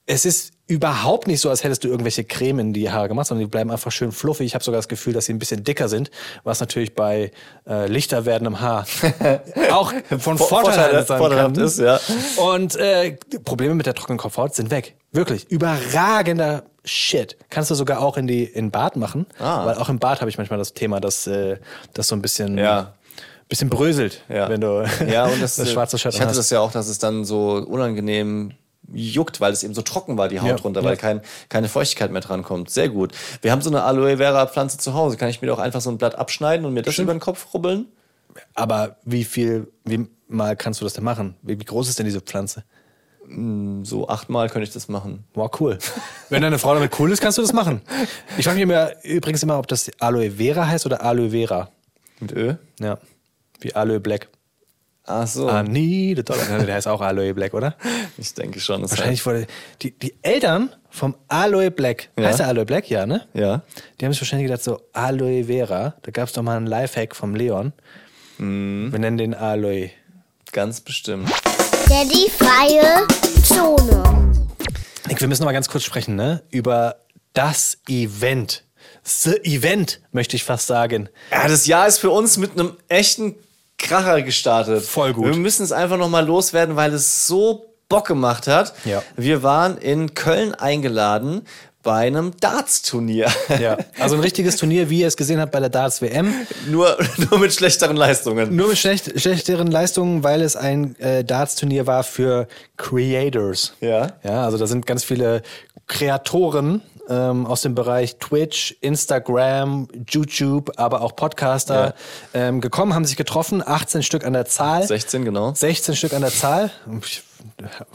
[0.04, 3.44] Es ist überhaupt nicht so, als hättest du irgendwelche Creme in die Haare gemacht, sondern
[3.46, 4.46] die bleiben einfach schön fluffig.
[4.46, 6.10] Ich habe sogar das Gefühl, dass sie ein bisschen dicker sind,
[6.44, 7.32] was natürlich bei
[7.68, 8.86] äh, lichter werdendem Haar
[9.72, 11.98] auch von Vor- Vorteil Vorteil- ist, ja.
[12.36, 14.94] Und äh, Probleme mit der trockenen Kopfhaut sind weg.
[15.12, 15.50] Wirklich.
[15.50, 17.36] Überragender Shit.
[17.50, 19.26] Kannst du sogar auch in die in Bad machen.
[19.38, 19.66] Ah.
[19.66, 21.58] Weil auch im Bad habe ich manchmal das Thema, dass äh,
[21.92, 22.94] das so ein bisschen, Ja.
[23.48, 24.48] bisschen bröselt, Ja.
[24.48, 26.38] wenn du Ja, und das, das schwarze Shirt Ich hatte hast.
[26.38, 28.52] das ja auch, dass es dann so unangenehm
[28.92, 30.88] juckt, weil es eben so trocken war, die Haut Ja, drunter, ja.
[30.88, 32.70] weil kein, keine Feuchtigkeit mehr dran kommt.
[32.70, 33.12] Sehr gut.
[33.42, 35.16] Wir haben so eine Aloe Vera Pflanze zu Hause.
[35.16, 37.54] Kann ich mir doch einfach so ein Blatt abschneiden und mir das über den Kopf
[37.54, 37.86] rubbeln?
[38.54, 41.34] Aber wie viel, wie mal kannst du das denn machen?
[41.42, 42.64] Wie, groß ist denn diese Pflanze?
[43.82, 45.24] So achtmal könnte ich das machen.
[45.34, 45.78] Wow, cool.
[46.30, 47.80] Wenn deine Frau damit cool ist, kannst du das machen.
[48.38, 51.70] Ich frage mich immer, übrigens immer, ob das Aloe Vera heißt oder Aloe Vera.
[52.18, 52.58] Mit Öl?
[52.80, 52.98] Ja.
[53.60, 54.28] Wie Aloe Black.
[55.06, 55.48] Ach so.
[55.48, 57.74] Ah, nee, der der heißt auch Aloe Black, oder?
[58.18, 58.82] Ich denke schon.
[58.82, 59.46] Das Wahrscheinlich wurde
[59.82, 62.26] die, die Eltern vom Aloe Black, Ja.
[62.28, 63.26] heißt der Aloe Black, ja, ne?
[63.34, 63.62] Ja.
[64.00, 67.16] Die haben sich wahrscheinlich gedacht, so Aloe Vera, da gab es doch mal einen Lifehack
[67.16, 67.72] vom Leon.
[68.38, 68.92] Mhm.
[68.92, 69.90] Wir nennen den Aloe.
[70.52, 71.30] Ganz bestimmt.
[71.88, 73.06] Daddy freie
[73.42, 74.32] Zone.
[75.08, 76.42] Nick, wir müssen noch mal ganz kurz sprechen, ne?
[76.50, 76.96] Über
[77.32, 78.64] das Event
[79.02, 81.08] The Event, möchte ich fast sagen.
[81.30, 83.34] Ja, das Jahr ist für uns mit einem echten
[83.80, 84.82] Kracher gestartet.
[84.84, 85.26] Voll gut.
[85.26, 88.74] Wir müssen es einfach nochmal loswerden, weil es so Bock gemacht hat.
[88.84, 89.02] Ja.
[89.16, 91.42] Wir waren in Köln eingeladen
[91.82, 93.28] bei einem Darts-Turnier.
[93.60, 96.32] Ja, also ein richtiges Turnier, wie ihr es gesehen habt bei der Darts WM.
[96.68, 96.96] nur,
[97.30, 98.54] nur mit schlechteren Leistungen.
[98.54, 103.74] Nur mit schlecht, schlechteren Leistungen, weil es ein äh, Darts-Turnier war für Creators.
[103.80, 104.12] Ja.
[104.22, 105.42] Ja, also da sind ganz viele
[105.86, 111.94] Kreatoren ähm, aus dem Bereich Twitch, Instagram, YouTube, aber auch Podcaster
[112.34, 114.86] ähm, gekommen, haben sich getroffen, 18 Stück an der Zahl.
[114.86, 115.54] 16, genau.
[115.54, 116.70] 16 Stück an der Zahl.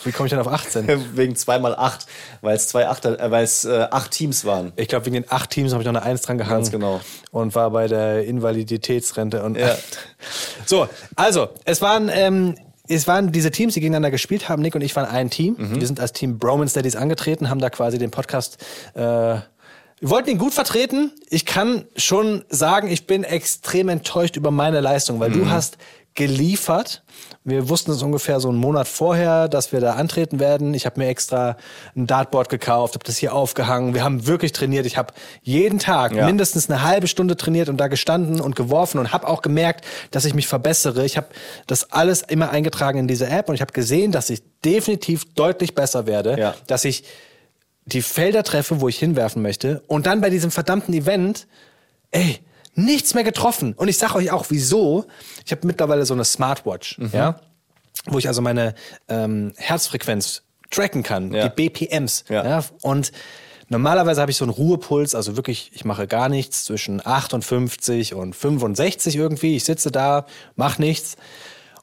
[0.04, 0.88] Wie komme ich denn auf 18?
[1.16, 2.06] Wegen 2 mal 8,
[2.42, 4.74] weil es zwei Achter, äh, weil es äh, acht Teams waren.
[4.76, 6.56] Ich glaube, wegen den acht Teams habe ich noch eine Eins dran gehangen.
[6.56, 7.02] Ganz genau.
[7.32, 9.44] Und war bei der Invaliditätsrente.
[9.44, 9.76] Und Ja.
[10.66, 12.56] So, also, es waren, ähm,
[12.88, 14.62] es waren diese Teams, die gegeneinander gespielt haben.
[14.62, 15.56] Nick und ich waren ein Team.
[15.58, 15.80] Mhm.
[15.80, 18.58] Wir sind als Team Bromance Daddies angetreten, haben da quasi den Podcast.
[18.94, 19.00] Äh,
[20.02, 21.12] wir wollten ihn gut vertreten.
[21.30, 25.34] Ich kann schon sagen, ich bin extrem enttäuscht über meine Leistung, weil Mhm.
[25.40, 25.78] du hast
[26.16, 27.04] geliefert.
[27.44, 30.74] Wir wussten es ungefähr so einen Monat vorher, dass wir da antreten werden.
[30.74, 31.58] Ich habe mir extra
[31.96, 33.94] ein Dartboard gekauft, habe das hier aufgehangen.
[33.94, 34.86] Wir haben wirklich trainiert.
[34.86, 35.14] Ich habe
[35.44, 36.26] jeden Tag Ja.
[36.26, 40.24] mindestens eine halbe Stunde trainiert und da gestanden und geworfen und habe auch gemerkt, dass
[40.26, 41.06] ich mich verbessere.
[41.06, 41.28] Ich habe
[41.68, 45.76] das alles immer eingetragen in diese App und ich habe gesehen, dass ich definitiv deutlich
[45.76, 46.56] besser werde, Ja.
[46.68, 47.04] dass ich
[47.86, 51.46] die Felder treffe, wo ich hinwerfen möchte und dann bei diesem verdammten Event,
[52.12, 52.40] ey,
[52.76, 53.74] nichts mehr getroffen.
[53.74, 55.06] Und ich sage euch auch, wieso.
[55.46, 57.10] Ich habe mittlerweile so eine Smartwatch, Mhm.
[57.14, 57.40] ja,
[58.06, 58.76] wo ich also meine
[59.08, 61.48] ähm, Herzfrequenz tracken kann, Ja.
[61.48, 62.26] die BPMs.
[62.30, 62.46] Ja.
[62.46, 62.64] Ja.
[62.82, 63.12] Und
[63.70, 68.36] normalerweise habe ich so einen Ruhepuls, also wirklich, ich mache gar nichts zwischen 58 und
[68.36, 69.56] 65 irgendwie.
[69.56, 71.16] Ich sitze da, mache nichts.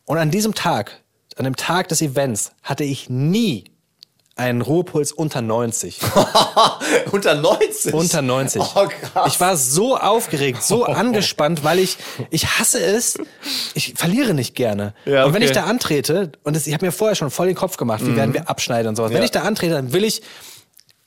[0.05, 1.01] Und an diesem Tag,
[1.37, 3.65] an dem Tag des Events, hatte ich nie
[4.37, 6.01] einen Ruhepuls unter 90.
[7.13, 7.93] Unter 90?
[7.93, 8.63] Unter 90.
[8.63, 9.33] Oh, krass.
[9.35, 11.99] Ich war so aufgeregt, so angespannt, weil ich,
[12.31, 13.19] ich hasse es.
[13.75, 14.95] Ich verliere nicht gerne.
[15.05, 15.51] Ja, Und wenn okay.
[15.51, 18.17] ich da antrete, und das, ich habe mir vorher schon voll den Kopf gemacht, wie
[18.17, 19.11] werden wir abschneiden und sowas.
[19.11, 19.23] Wenn Mhm.
[19.23, 19.25] Ja.
[19.27, 20.23] ich da antrete, dann will ich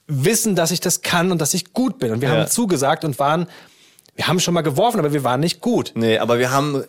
[0.08, 2.12] wissen, dass ich das kann und dass ich gut bin.
[2.12, 2.36] Und wir Ja.
[2.36, 3.48] haben zugesagt und waren,
[4.16, 5.94] wir haben schon mal geworfen, aber wir waren nicht gut.
[5.96, 6.84] Nee, aber wir haben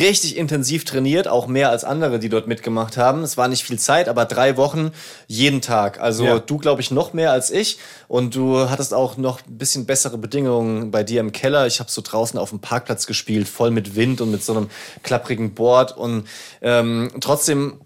[0.00, 3.22] richtig intensiv trainiert, auch mehr als andere, die dort mitgemacht haben.
[3.22, 4.92] Es war nicht viel Zeit, aber drei Wochen
[5.26, 6.00] jeden Tag.
[6.00, 6.38] Also Ja.
[6.38, 7.78] du, glaube ich, noch mehr als ich.
[8.08, 11.66] Und du hattest auch noch ein bisschen bessere Bedingungen bei dir im Keller.
[11.66, 14.70] Ich habe so draußen auf dem Parkplatz gespielt, voll mit Wind und mit so einem
[15.02, 15.96] klapprigen Board.
[15.96, 16.26] Und
[16.60, 17.80] ähm, trotzdem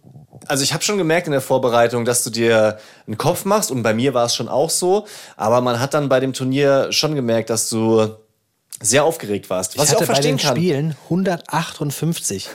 [0.49, 3.83] also ich habe schon gemerkt in der Vorbereitung, dass du dir einen Kopf machst und
[3.83, 7.15] bei mir war es schon auch so, aber man hat dann bei dem Turnier schon
[7.15, 8.17] gemerkt, dass du
[8.83, 10.57] sehr aufgeregt warst, was ich, hatte auch verstehen bei den kann.
[10.57, 12.49] Spielen 158.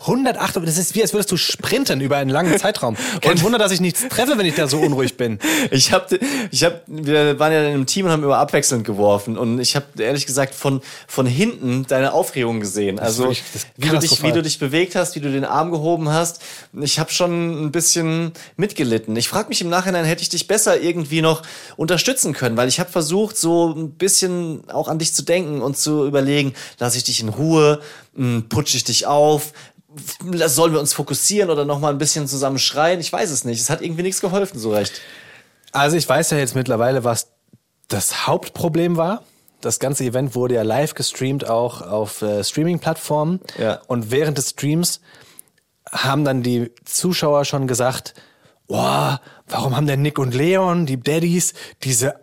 [0.00, 2.96] 158, das ist wie, als würdest du sprinten über einen langen Zeitraum.
[3.20, 5.38] Kein Wunder, dass ich nichts treffe, wenn ich da so unruhig bin.
[5.70, 6.18] Ich habe,
[6.50, 9.74] ich hab, wir waren ja in einem Team und haben immer abwechselnd geworfen und ich
[9.76, 12.98] habe ehrlich gesagt von von hinten deine Aufregung gesehen.
[12.98, 13.42] Also wirklich-
[13.76, 16.40] wie du dich, wie du dich bewegt hast, wie du den Arm gehoben hast.
[16.80, 19.16] Ich habe schon ein bisschen mitgelitten.
[19.16, 21.42] Ich frage mich im Nachhinein, hätte ich dich besser irgendwie noch
[21.76, 25.76] unterstützen können, weil ich habe versucht, so ein bisschen auch an dich zu denken und
[25.76, 27.80] zu überlegen, lasse ich dich in Ruhe,
[28.16, 29.52] m, putsche ich dich auf.
[30.46, 33.00] Sollen wir uns fokussieren oder noch mal ein bisschen zusammen schreien?
[33.00, 33.60] Ich weiß es nicht.
[33.60, 35.00] Es hat irgendwie nichts geholfen, so recht.
[35.72, 37.28] Also ich weiß ja jetzt mittlerweile, was
[37.88, 39.22] das Hauptproblem war.
[39.60, 43.40] Das ganze Event wurde ja live gestreamt, auch auf äh, Streaming-Plattformen.
[43.58, 43.80] Ja.
[43.86, 45.00] Und während des Streams
[45.90, 48.14] haben dann die Zuschauer schon gesagt,
[48.66, 52.14] boah, warum haben denn Nick und Leon, die Daddies, diese,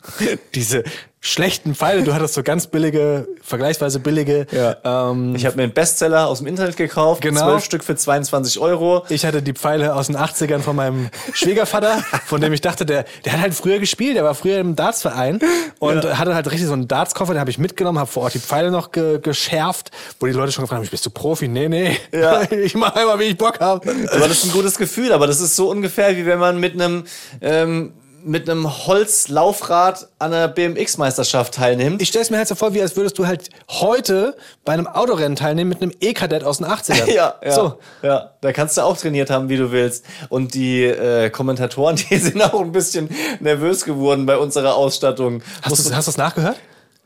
[0.54, 0.84] diese
[1.20, 4.46] schlechten Pfeile, du hattest so ganz billige, vergleichsweise billige,
[4.84, 7.40] ähm, Ich habe mir einen Bestseller aus dem Internet gekauft, Genau.
[7.40, 9.04] zwölf Stück für 22 Euro.
[9.08, 13.04] Ich hatte die Pfeile aus den 80ern von meinem Schwiegervater, von dem ich dachte, der,
[13.24, 15.40] der hat halt früher gespielt, der war früher im Dartsverein
[15.80, 18.38] und hatte halt richtig so einen Dartskoffer, den habe ich mitgenommen, habe vor Ort die
[18.38, 19.90] Pfeile noch ge geschärft,
[20.20, 21.48] wo die Leute schon gefragt haben, bist du Profi?
[21.48, 22.42] Nee, nee, Ja.
[22.52, 23.90] ich mache einmal, wie ich Bock habe.
[23.90, 26.74] Aber das ist ein gutes Gefühl, aber das ist so ungefähr wie wenn man mit
[26.74, 27.04] einem
[27.40, 27.92] ähm,
[28.28, 32.02] mit einem Holzlaufrad an einer BMX-Meisterschaft teilnimmt.
[32.02, 35.34] Ich stell's mir halt so vor, wie als würdest du halt heute bei einem Autorennen
[35.34, 37.10] teilnehmen mit einem E-Kadett aus den 80ern.
[37.10, 37.78] ja, ja, So.
[38.02, 40.04] ja, da kannst du auch trainiert haben, wie du willst.
[40.28, 43.08] Und die äh, Kommentatoren, die sind auch ein bisschen
[43.40, 45.42] nervös geworden bei unserer Ausstattung.
[45.62, 46.56] Hast Musst du du hast du's nachgehört?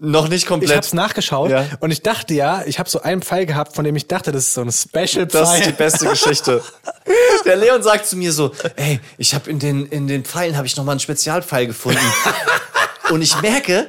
[0.03, 0.77] Noch nicht Ich komplett.
[0.77, 1.65] hab's nachgeschaut Ja.
[1.81, 4.49] und ich dachte ja, ich habe so einen Pfeil gehabt, von dem ich dachte, das
[4.49, 5.27] ist so ein Special-Pfeil.
[5.27, 6.63] Das ist die beste Geschichte.
[7.45, 10.67] Der Leon sagt zu mir so, ey, ich habe in den, in den Pfeilen habe
[10.67, 12.01] ich noch mal einen Spezialpfeil gefunden.
[13.11, 13.89] Und ich merke,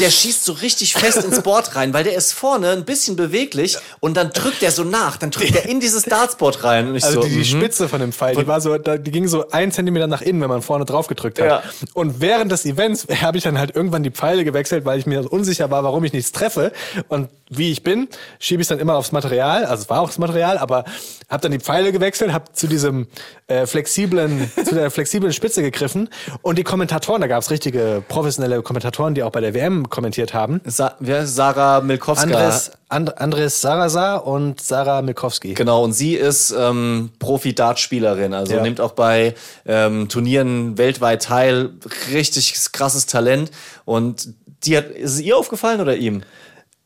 [0.00, 3.78] der schießt so richtig fest ins Board rein, weil der ist vorne ein bisschen beweglich
[4.00, 6.88] und dann drückt der so nach, dann drückt er in dieses Dartsboard rein.
[6.88, 7.60] Und ich Also so, die, die mhm.
[7.60, 10.48] Spitze von dem Pfeil, die war so, die ging so ein Zentimeter nach innen, wenn
[10.48, 11.46] man vorne drauf gedrückt hat.
[11.46, 11.62] Ja.
[11.92, 15.30] Und während des Events habe ich dann halt irgendwann die Pfeile gewechselt, weil ich mir
[15.30, 16.72] unsicher war, warum ich nichts treffe.
[17.08, 19.64] Und wie ich bin, schiebe ich dann immer aufs Material.
[19.64, 20.84] Also es war auch das Material, aber
[21.28, 23.06] habe dann die Pfeile gewechselt, habe zu diesem
[23.46, 26.08] äh, flexiblen, zu der flexiblen Spitze gegriffen.
[26.42, 30.34] Und die Kommentatoren, da gab es richtige professionelle Kommentatoren, die auch bei der WM kommentiert
[30.34, 30.60] haben.
[30.64, 32.24] Sa wer ist Sarah Milkowska?
[32.24, 35.54] Andres, And, Andres Sarasa und Sarah Milkowski.
[35.54, 38.62] Genau, und sie ist ähm, Profi-Dart-Spielerin, also Ja.
[38.62, 39.34] nimmt auch bei
[39.66, 41.70] ähm, Turnieren weltweit teil.
[42.12, 43.50] Richtig krasses Talent.
[43.84, 44.28] Und
[44.64, 46.22] die hat, ist es ihr aufgefallen oder ihm?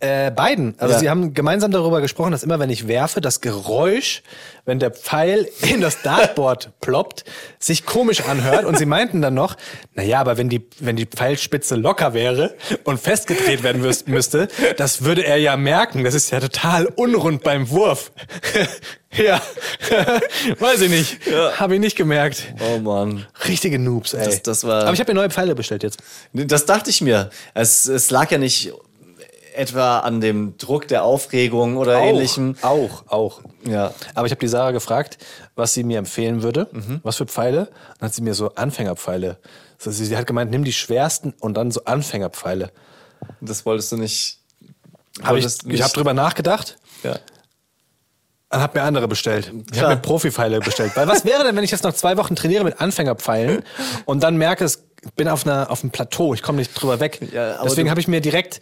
[0.00, 0.76] Äh, beiden.
[0.78, 1.00] Also Ja.
[1.00, 4.22] sie haben gemeinsam darüber gesprochen, dass immer wenn ich werfe, das Geräusch,
[4.64, 7.24] wenn der Pfeil in das Dartboard ploppt,
[7.58, 8.64] sich komisch anhört.
[8.64, 9.56] Und sie meinten dann noch,
[9.94, 14.46] na ja, aber wenn die, wenn die Pfeilspitze locker wäre und festgedreht werden müsste,
[14.76, 16.04] das würde er ja merken.
[16.04, 18.12] Das ist ja total unrund beim Wurf.
[19.16, 19.42] ja,
[20.60, 21.18] weiß ich nicht.
[21.58, 22.44] Habe ich nicht gemerkt.
[22.60, 23.26] Oh Mann.
[23.48, 24.24] Richtige Noobs, ey.
[24.24, 25.98] Das- das war- aber ich habe mir neue Pfeile bestellt jetzt.
[26.32, 27.30] Das dachte ich mir.
[27.54, 28.72] Es, es lag ja nicht
[29.58, 32.56] etwa an dem Druck der Aufregung oder ähnlichem.
[32.62, 33.40] Auch, auch.
[33.66, 33.92] Ja.
[34.14, 35.18] Aber ich habe die Sarah gefragt,
[35.56, 37.00] was sie mir empfehlen würde, Mhm.
[37.02, 37.68] was für Pfeile.
[37.98, 39.38] Dann hat sie mir so Anfängerpfeile.
[39.78, 42.70] Also sie, sie hat gemeint, nimm die schwersten und dann so Anfängerpfeile.
[43.40, 44.38] Das wolltest du nicht.
[45.22, 47.18] Hab ich ich habe drüber nachgedacht Ja.
[48.50, 49.52] und habe mir andere bestellt.
[49.72, 50.92] Ich habe mir Profipfeile bestellt.
[50.94, 53.62] Weil was wäre denn, wenn ich jetzt noch zwei Wochen trainiere mit Anfängerpfeilen
[54.04, 57.20] und dann merke, ich bin auf einer auf einem Plateau, ich komme nicht drüber weg.
[57.32, 58.60] Ja, Deswegen habe ich mir direkt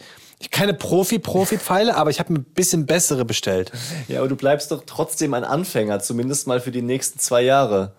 [0.51, 3.71] keine Profi-Profi-Pfeile, aber ich habe mir ein bisschen bessere bestellt.
[4.07, 7.93] ja, aber du bleibst doch trotzdem ein Anfänger, zumindest mal für die nächsten zwei Jahre.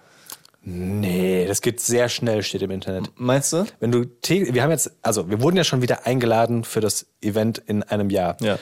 [0.70, 3.11] Nee, das geht sehr schnell, steht im Internet.
[3.16, 3.64] Meinst du?
[3.80, 7.59] Wenn du, wir haben jetzt, also wir wurden ja schon wieder eingeladen für das Event
[7.59, 8.36] in einem Jahr.
[8.41, 8.59] Ja.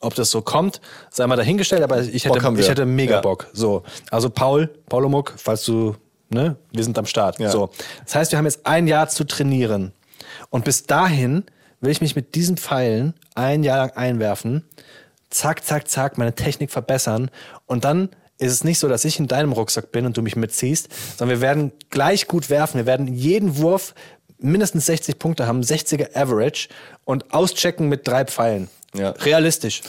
[0.00, 0.80] Ob das so kommt,
[1.10, 3.20] sei mal dahingestellt, aber ich hätte, Bock ich hätte mega Ja.
[3.20, 3.46] Bock.
[3.52, 5.94] So, also Paul, Paulomuk, falls du,
[6.30, 7.38] ne, wir sind am Start.
[7.38, 7.50] Ja.
[7.50, 7.70] So,
[8.04, 9.92] das heißt, wir haben jetzt ein Jahr zu trainieren
[10.50, 11.44] und bis dahin
[11.80, 14.64] will ich mich mit diesen Pfeilen ein Jahr lang einwerfen,
[15.30, 17.30] zack, zack, zack, meine Technik verbessern
[17.66, 20.36] und dann ist es nicht so, dass ich in deinem Rucksack bin und du mich
[20.36, 22.78] mitziehst, sondern wir werden gleich gut werfen.
[22.78, 23.94] Wir werden jeden Wurf
[24.38, 26.68] mindestens 60 Punkte haben, 60er Average
[27.04, 28.68] und auschecken mit drei Pfeilen.
[28.94, 29.10] Ja.
[29.10, 29.82] Realistisch.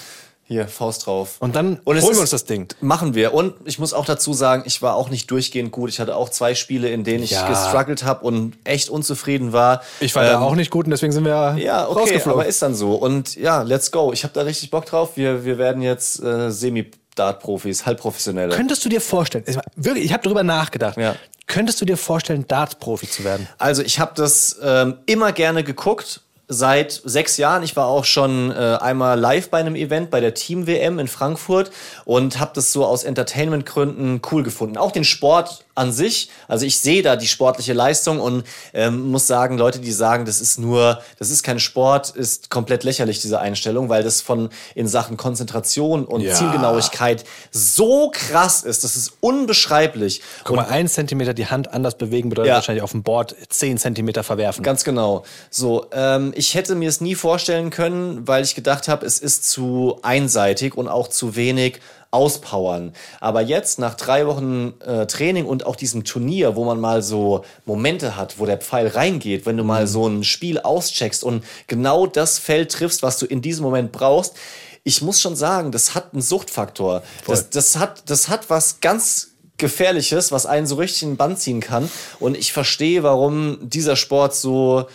[0.52, 1.36] Hier, Faust drauf.
[1.39, 2.68] Und dann Und holen wir uns das Ding.
[2.82, 3.36] Machen wir.
[3.36, 5.91] Und ich muss auch dazu sagen, ich war auch nicht durchgehend gut.
[5.91, 7.47] Ich hatte auch zwei Spiele, in denen ich Ja.
[7.47, 9.84] gestruggelt habe und echt unzufrieden war.
[10.00, 12.32] Ich war Ähm, auch nicht gut und deswegen sind wir Ja, okay, rausgeflogen.
[12.41, 12.95] aber ist dann so.
[12.95, 14.12] Und ja, let's go.
[14.12, 15.12] Ich habe da richtig Bock drauf.
[15.16, 18.56] Wir, wir werden jetzt äh, Semi-Dart-Profis, Halbprofessionelle.
[18.56, 19.43] Könntest du dir vorstellen,
[19.76, 21.16] wirklich, ich habe darüber nachgedacht, Ja.
[21.47, 23.47] könntest du dir vorstellen, Darts-Profi zu werden?
[23.60, 26.22] Also ich habe das ähm, immer gerne geguckt.
[26.52, 27.62] Seit sechs Jahren.
[27.62, 31.08] Ich war auch schon äh, einmal live bei einem Event bei der Team WM in
[31.08, 31.70] Frankfurt
[32.06, 34.76] und habe das so aus Entertainment-Gründen cool gefunden.
[34.76, 36.30] Auch den Sport an sich.
[36.47, 40.41] Also ich sehe da die sportliche Leistung und ähm, muss sagen, Leute, die sagen, das
[40.41, 44.88] ist nur, das ist kein Sport, ist komplett lächerlich diese Einstellung, weil das von in
[44.88, 46.34] Sachen Konzentration und Ja.
[46.36, 48.84] Zielgenauigkeit so krass ist.
[48.84, 50.21] Das ist unbeschreiblich.
[50.43, 52.55] Guck mal, ein Zentimeter die Hand anders bewegen bedeutet Ja.
[52.55, 54.63] wahrscheinlich auf dem Board zehn Zentimeter verwerfen.
[54.63, 55.23] Ganz genau.
[55.49, 59.49] So, ähm, ich hätte mir es nie vorstellen können, weil ich gedacht habe, es ist
[59.49, 61.80] zu einseitig und auch zu wenig
[62.12, 62.93] auspowern.
[63.20, 67.45] Aber jetzt, nach drei Wochen äh, Training und auch diesem Turnier, wo man mal so
[67.66, 72.07] Momente hat, wo der Pfeil reingeht, wenn du mal so ein Spiel auscheckst und genau
[72.07, 74.36] das Feld triffst, was du in diesem Moment brauchst,
[74.84, 77.03] ich muss schon sagen, das hat einen Suchtfaktor.
[77.28, 81.38] Das, das, hat, das hat was ganz Gefährliches, was einen so richtig in den Band
[81.38, 81.91] ziehen kann.
[82.20, 84.88] Und ich verstehe, warum dieser Sport so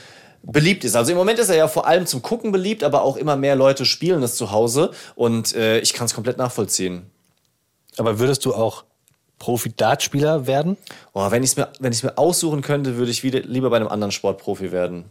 [0.46, 0.94] beliebt ist.
[0.94, 3.56] Also im Moment ist er ja vor allem zum Gucken beliebt, aber auch immer mehr
[3.56, 7.10] Leute spielen es zu Hause und äh, ich kann es komplett nachvollziehen.
[7.96, 8.84] Aber würdest du auch
[9.38, 10.76] Profi-Dartspieler werden?
[11.12, 13.88] Oh, wenn ich es mir, wenn mir aussuchen könnte, würde ich wieder, lieber bei einem
[13.88, 15.04] anderen Sport Profi werden.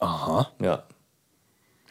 [0.00, 0.50] Aha.
[0.60, 0.84] Ja.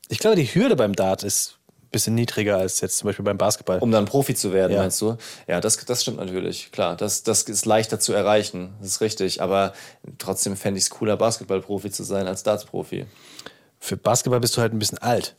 [0.09, 1.57] Ich glaube, die Hürde beim Dart ist
[1.94, 3.80] bisschen niedriger als jetzt zum Beispiel beim Basketball.
[3.80, 4.80] Um dann Profi zu werden, Ja.
[4.82, 5.16] meinst du?
[5.48, 6.72] Ja, das, das stimmt natürlich.
[6.74, 8.74] Klar, das, das ist leichter zu erreichen.
[8.82, 9.41] Das ist richtig.
[9.41, 9.72] Aber
[10.18, 13.06] trotzdem fände ich es cooler, Basketballprofi zu sein als Darts-Profi.
[13.80, 15.36] Für Basketball bist du halt ein bisschen alt.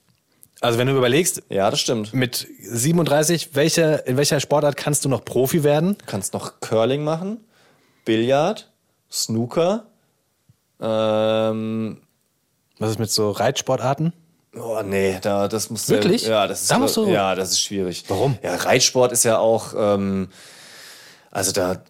[0.61, 2.15] Also wenn du überlegst, Ja, das stimmt.
[2.15, 5.99] mit 37, welche, in welcher Sportart kannst du noch Profi werden?
[5.99, 7.39] Du kannst noch Curling machen,
[8.07, 8.71] Billard,
[9.11, 9.87] Snooker.
[10.81, 12.01] Ähm,
[12.79, 14.13] Was ist mit so Reitsportarten?
[14.59, 16.27] Oh nee, da das muss Wirklich?
[16.27, 18.05] Ja, das ist Da musst du- ja, das ist schwierig.
[18.09, 18.39] Warum?
[18.43, 20.29] Ja, Reitsport ist ja auch ähm,
[21.31, 21.83] also da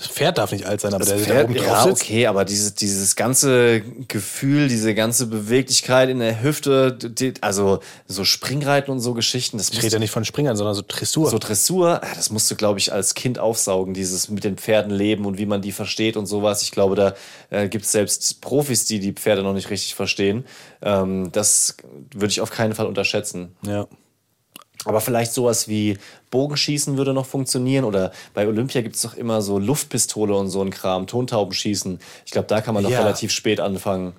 [0.00, 2.02] Das Das Pferd darf nicht alt sein, aber der, der Pferd, oben drauf ja, sitzt.
[2.02, 8.24] okay, aber dieses, dieses ganze Gefühl, diese ganze Beweglichkeit in der Hüfte, die, also so
[8.24, 11.28] Springreiten und so Geschichten, das Ich rede ja nicht von Springern, sondern so Dressur.
[11.28, 14.90] so Dressur, ah, das musst du, glaube ich, als Kind aufsaugen, dieses mit den Pferden
[14.90, 16.62] leben und wie man die versteht und sowas.
[16.62, 17.14] Ich glaube, da
[17.50, 20.46] äh, gibt es selbst Profis, die die Pferde noch nicht richtig verstehen.
[20.80, 21.76] Ähm, das
[22.14, 23.54] würde ich auf keinen Fall unterschätzen.
[23.62, 23.86] ja.
[24.86, 25.98] Aber vielleicht sowas wie
[26.30, 27.84] Bogenschießen würde noch funktionieren.
[27.84, 32.00] Oder bei Olympia gibt es doch immer so Luftpistole und so ein Kram, Tontaubenschießen.
[32.24, 33.00] Ich glaube, da kann man noch Ja.
[33.00, 34.14] relativ spät anfangen.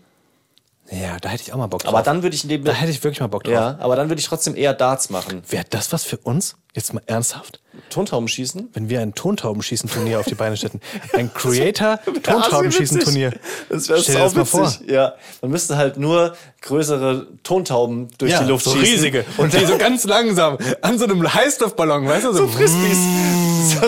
[0.91, 1.93] Ja, da hätte ich auch mal Bock drauf.
[1.93, 3.53] Aber dann würde ich dem da hätte ich wirklich mal Bock drauf.
[3.53, 5.41] ja, aber dann würde ich trotzdem eher Darts machen.
[5.47, 6.55] Wäre das was für uns?
[6.73, 7.61] Jetzt mal ernsthaft?
[7.89, 8.69] Tontaubenschießen?
[8.73, 10.79] Wenn wir ein Tontaubenschießen-Turnier auf die Beine stätten.
[11.13, 13.33] Ein Creator-Tontaubenschießen-Turnier.
[13.69, 14.67] Das wäre dir das mal vor.
[14.67, 14.89] witzig.
[14.89, 18.87] Ja, man müsste halt nur größere Tontauben durch die Luft so schießen.
[18.93, 19.25] riesige.
[19.37, 22.33] Und die so ganz langsam an so einem Heißluftballon, weißt du?
[22.33, 22.97] So, Frisbees.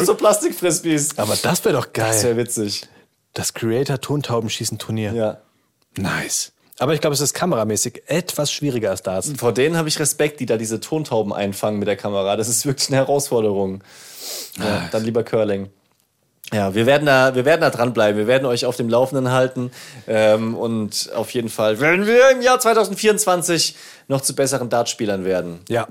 [0.06, 1.18] so Plastikfrisbees.
[1.18, 2.24] Aber das wäre doch Das geil.
[2.24, 2.84] wäre witzig.
[3.34, 5.14] Das Creator-Tontaubenschießen-Turnier.
[5.14, 5.38] Ja.
[5.98, 6.52] Nice.
[6.80, 9.32] Aber ich glaube, es ist kameramäßig etwas schwieriger als Darts.
[9.38, 12.36] Vor denen habe ich Respekt, die da diese Tontauben einfangen mit der Kamera.
[12.36, 13.84] Das ist wirklich eine Herausforderung.
[14.58, 15.70] Ja, dann lieber Curling.
[16.52, 18.18] Ja, wir werden da, wir werden da dranbleiben.
[18.18, 19.72] Wir werden euch auf dem Laufenden halten.
[20.08, 23.76] Ähm, und auf jeden Fall werden wir im Jahr 2024
[24.08, 25.60] noch zu besseren Dartspielern werden.
[25.70, 25.88] Ja.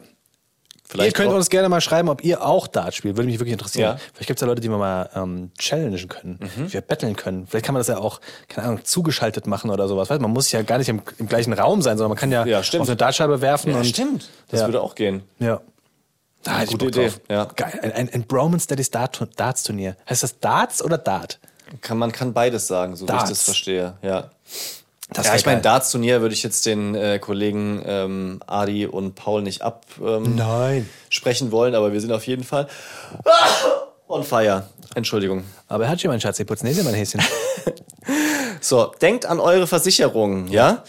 [0.92, 3.16] Vielleicht ihr könnt auch- uns gerne mal schreiben, ob ihr auch Dart spielt.
[3.16, 3.96] Würde mich wirklich interessieren.
[3.96, 4.00] Ja.
[4.12, 6.66] Vielleicht gibt es ja Leute, die wir mal ähm, challengen können, Mhm.
[6.68, 7.46] die wir betteln können.
[7.46, 10.10] Vielleicht kann man das ja auch, keine Ahnung, zugeschaltet machen oder sowas.
[10.10, 12.44] Weißt, man muss ja gar nicht im, im gleichen Raum sein, sondern man kann ja,
[12.46, 13.70] Ja, auf eine Dartscheibe werfen.
[13.72, 14.28] Ja, und, stimmt.
[14.50, 14.66] Das Ja.
[14.66, 15.22] würde auch gehen.
[15.38, 15.60] Ja.
[16.44, 17.44] Da hätte ich Gute Idee, ja.
[17.56, 17.78] Geil.
[17.82, 19.96] Ein, ein, ein Bromance Daddy's Dart, Darts Turnier.
[20.10, 21.38] Heißt das Darts oder Dart?
[21.80, 23.30] Kann, man kann beides sagen, so wie Darts.
[23.30, 23.94] ich das verstehe.
[24.02, 24.30] Ja.
[25.14, 25.60] Das ja, ich meine.
[25.60, 31.52] Darts-Turnier würde ich jetzt den äh, Kollegen ähm, Adi und Paul nicht absprechen ähm, sprechen
[31.52, 32.68] wollen, aber wir sind auf jeden Fall
[34.08, 34.66] on fire.
[34.94, 35.44] Entschuldigung.
[35.68, 37.20] Aber er hat schon mein Schatz, ich putze Näschen, mein Häschen.
[38.62, 40.84] So, denkt an eure Versicherungen, ja?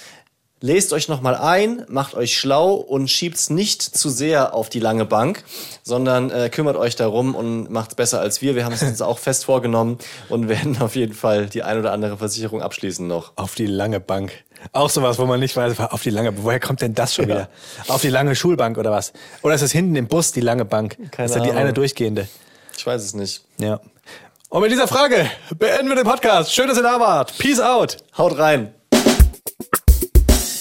[0.65, 5.03] Lest euch nochmal ein, macht euch schlau und schiebt's nicht zu sehr auf die lange
[5.03, 5.43] Bank,
[5.83, 8.55] sondern äh, kümmert euch darum und macht's besser als wir.
[8.55, 9.97] Wir haben es uns auch fest vorgenommen
[10.29, 13.33] und werden auf jeden Fall die ein oder andere Versicherung abschließen noch.
[13.35, 14.31] Auf die lange Bank.
[14.71, 17.49] Auch sowas, wo man nicht weiß, auf die lange, woher kommt denn das schon wieder?
[17.89, 19.11] Auf die lange Schulbank oder was?
[19.41, 20.95] Oder ist das hinten im Bus die lange Bank?
[21.11, 22.29] Keine ist ja die eine durchgehende.
[22.77, 23.43] Ich weiß es nicht.
[23.57, 23.81] Ja.
[24.47, 26.53] Und mit dieser Frage beenden wir den Podcast.
[26.53, 27.37] Schön, dass ihr da wart.
[27.37, 27.97] Peace out.
[28.17, 28.73] Haut rein!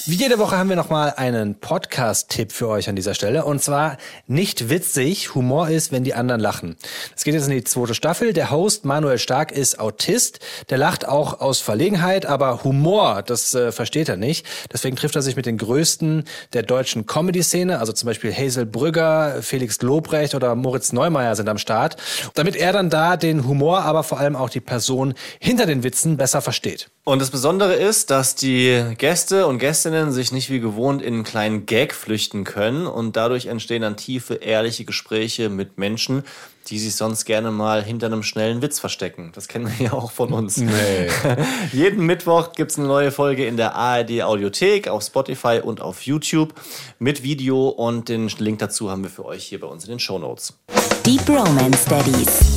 [0.04, 3.44] Wie jede Woche haben wir nochmal einen Podcast-Tipp für euch an dieser Stelle.
[3.44, 6.76] Und zwar nicht witzig, Humor ist, wenn die anderen lachen.
[7.14, 8.32] Es geht jetzt in die zweite Staffel.
[8.32, 10.40] Der Host Manuel Stark ist Autist.
[10.70, 14.44] Der lacht auch aus Verlegenheit, aber Humor, das äh, versteht er nicht.
[14.72, 19.40] Deswegen trifft er sich mit den Größten der deutschen Comedy-Szene, also zum Beispiel Hazel Brügger,
[19.40, 21.96] Felix Lobrecht oder Moritz Neumeier sind am Start,
[22.34, 26.16] damit er dann da den Humor, aber vor allem auch die Person hinter den Witzen
[26.16, 26.88] besser versteht.
[27.04, 31.24] Und das Besondere ist, dass die Gäste und Gästinnen sich nicht wie gewohnt in einen
[31.24, 36.24] kleinen Gag flüchten können und dadurch entstehen dann tiefe, ehrliche Gespräche mit Menschen,
[36.68, 39.32] die sich sonst gerne mal hinter einem schnellen Witz verstecken.
[39.34, 40.56] Das kennen wir ja auch von uns.
[40.56, 41.08] Nee.
[41.72, 46.54] Jeden Mittwoch gibt's eine neue Folge in der ARD Audiothek, auf Spotify und auf YouTube
[46.98, 50.00] mit Video und den Link dazu haben wir für euch hier bei uns in den
[50.00, 50.58] Show Notes.
[51.04, 52.51] Deep Romance Daddies.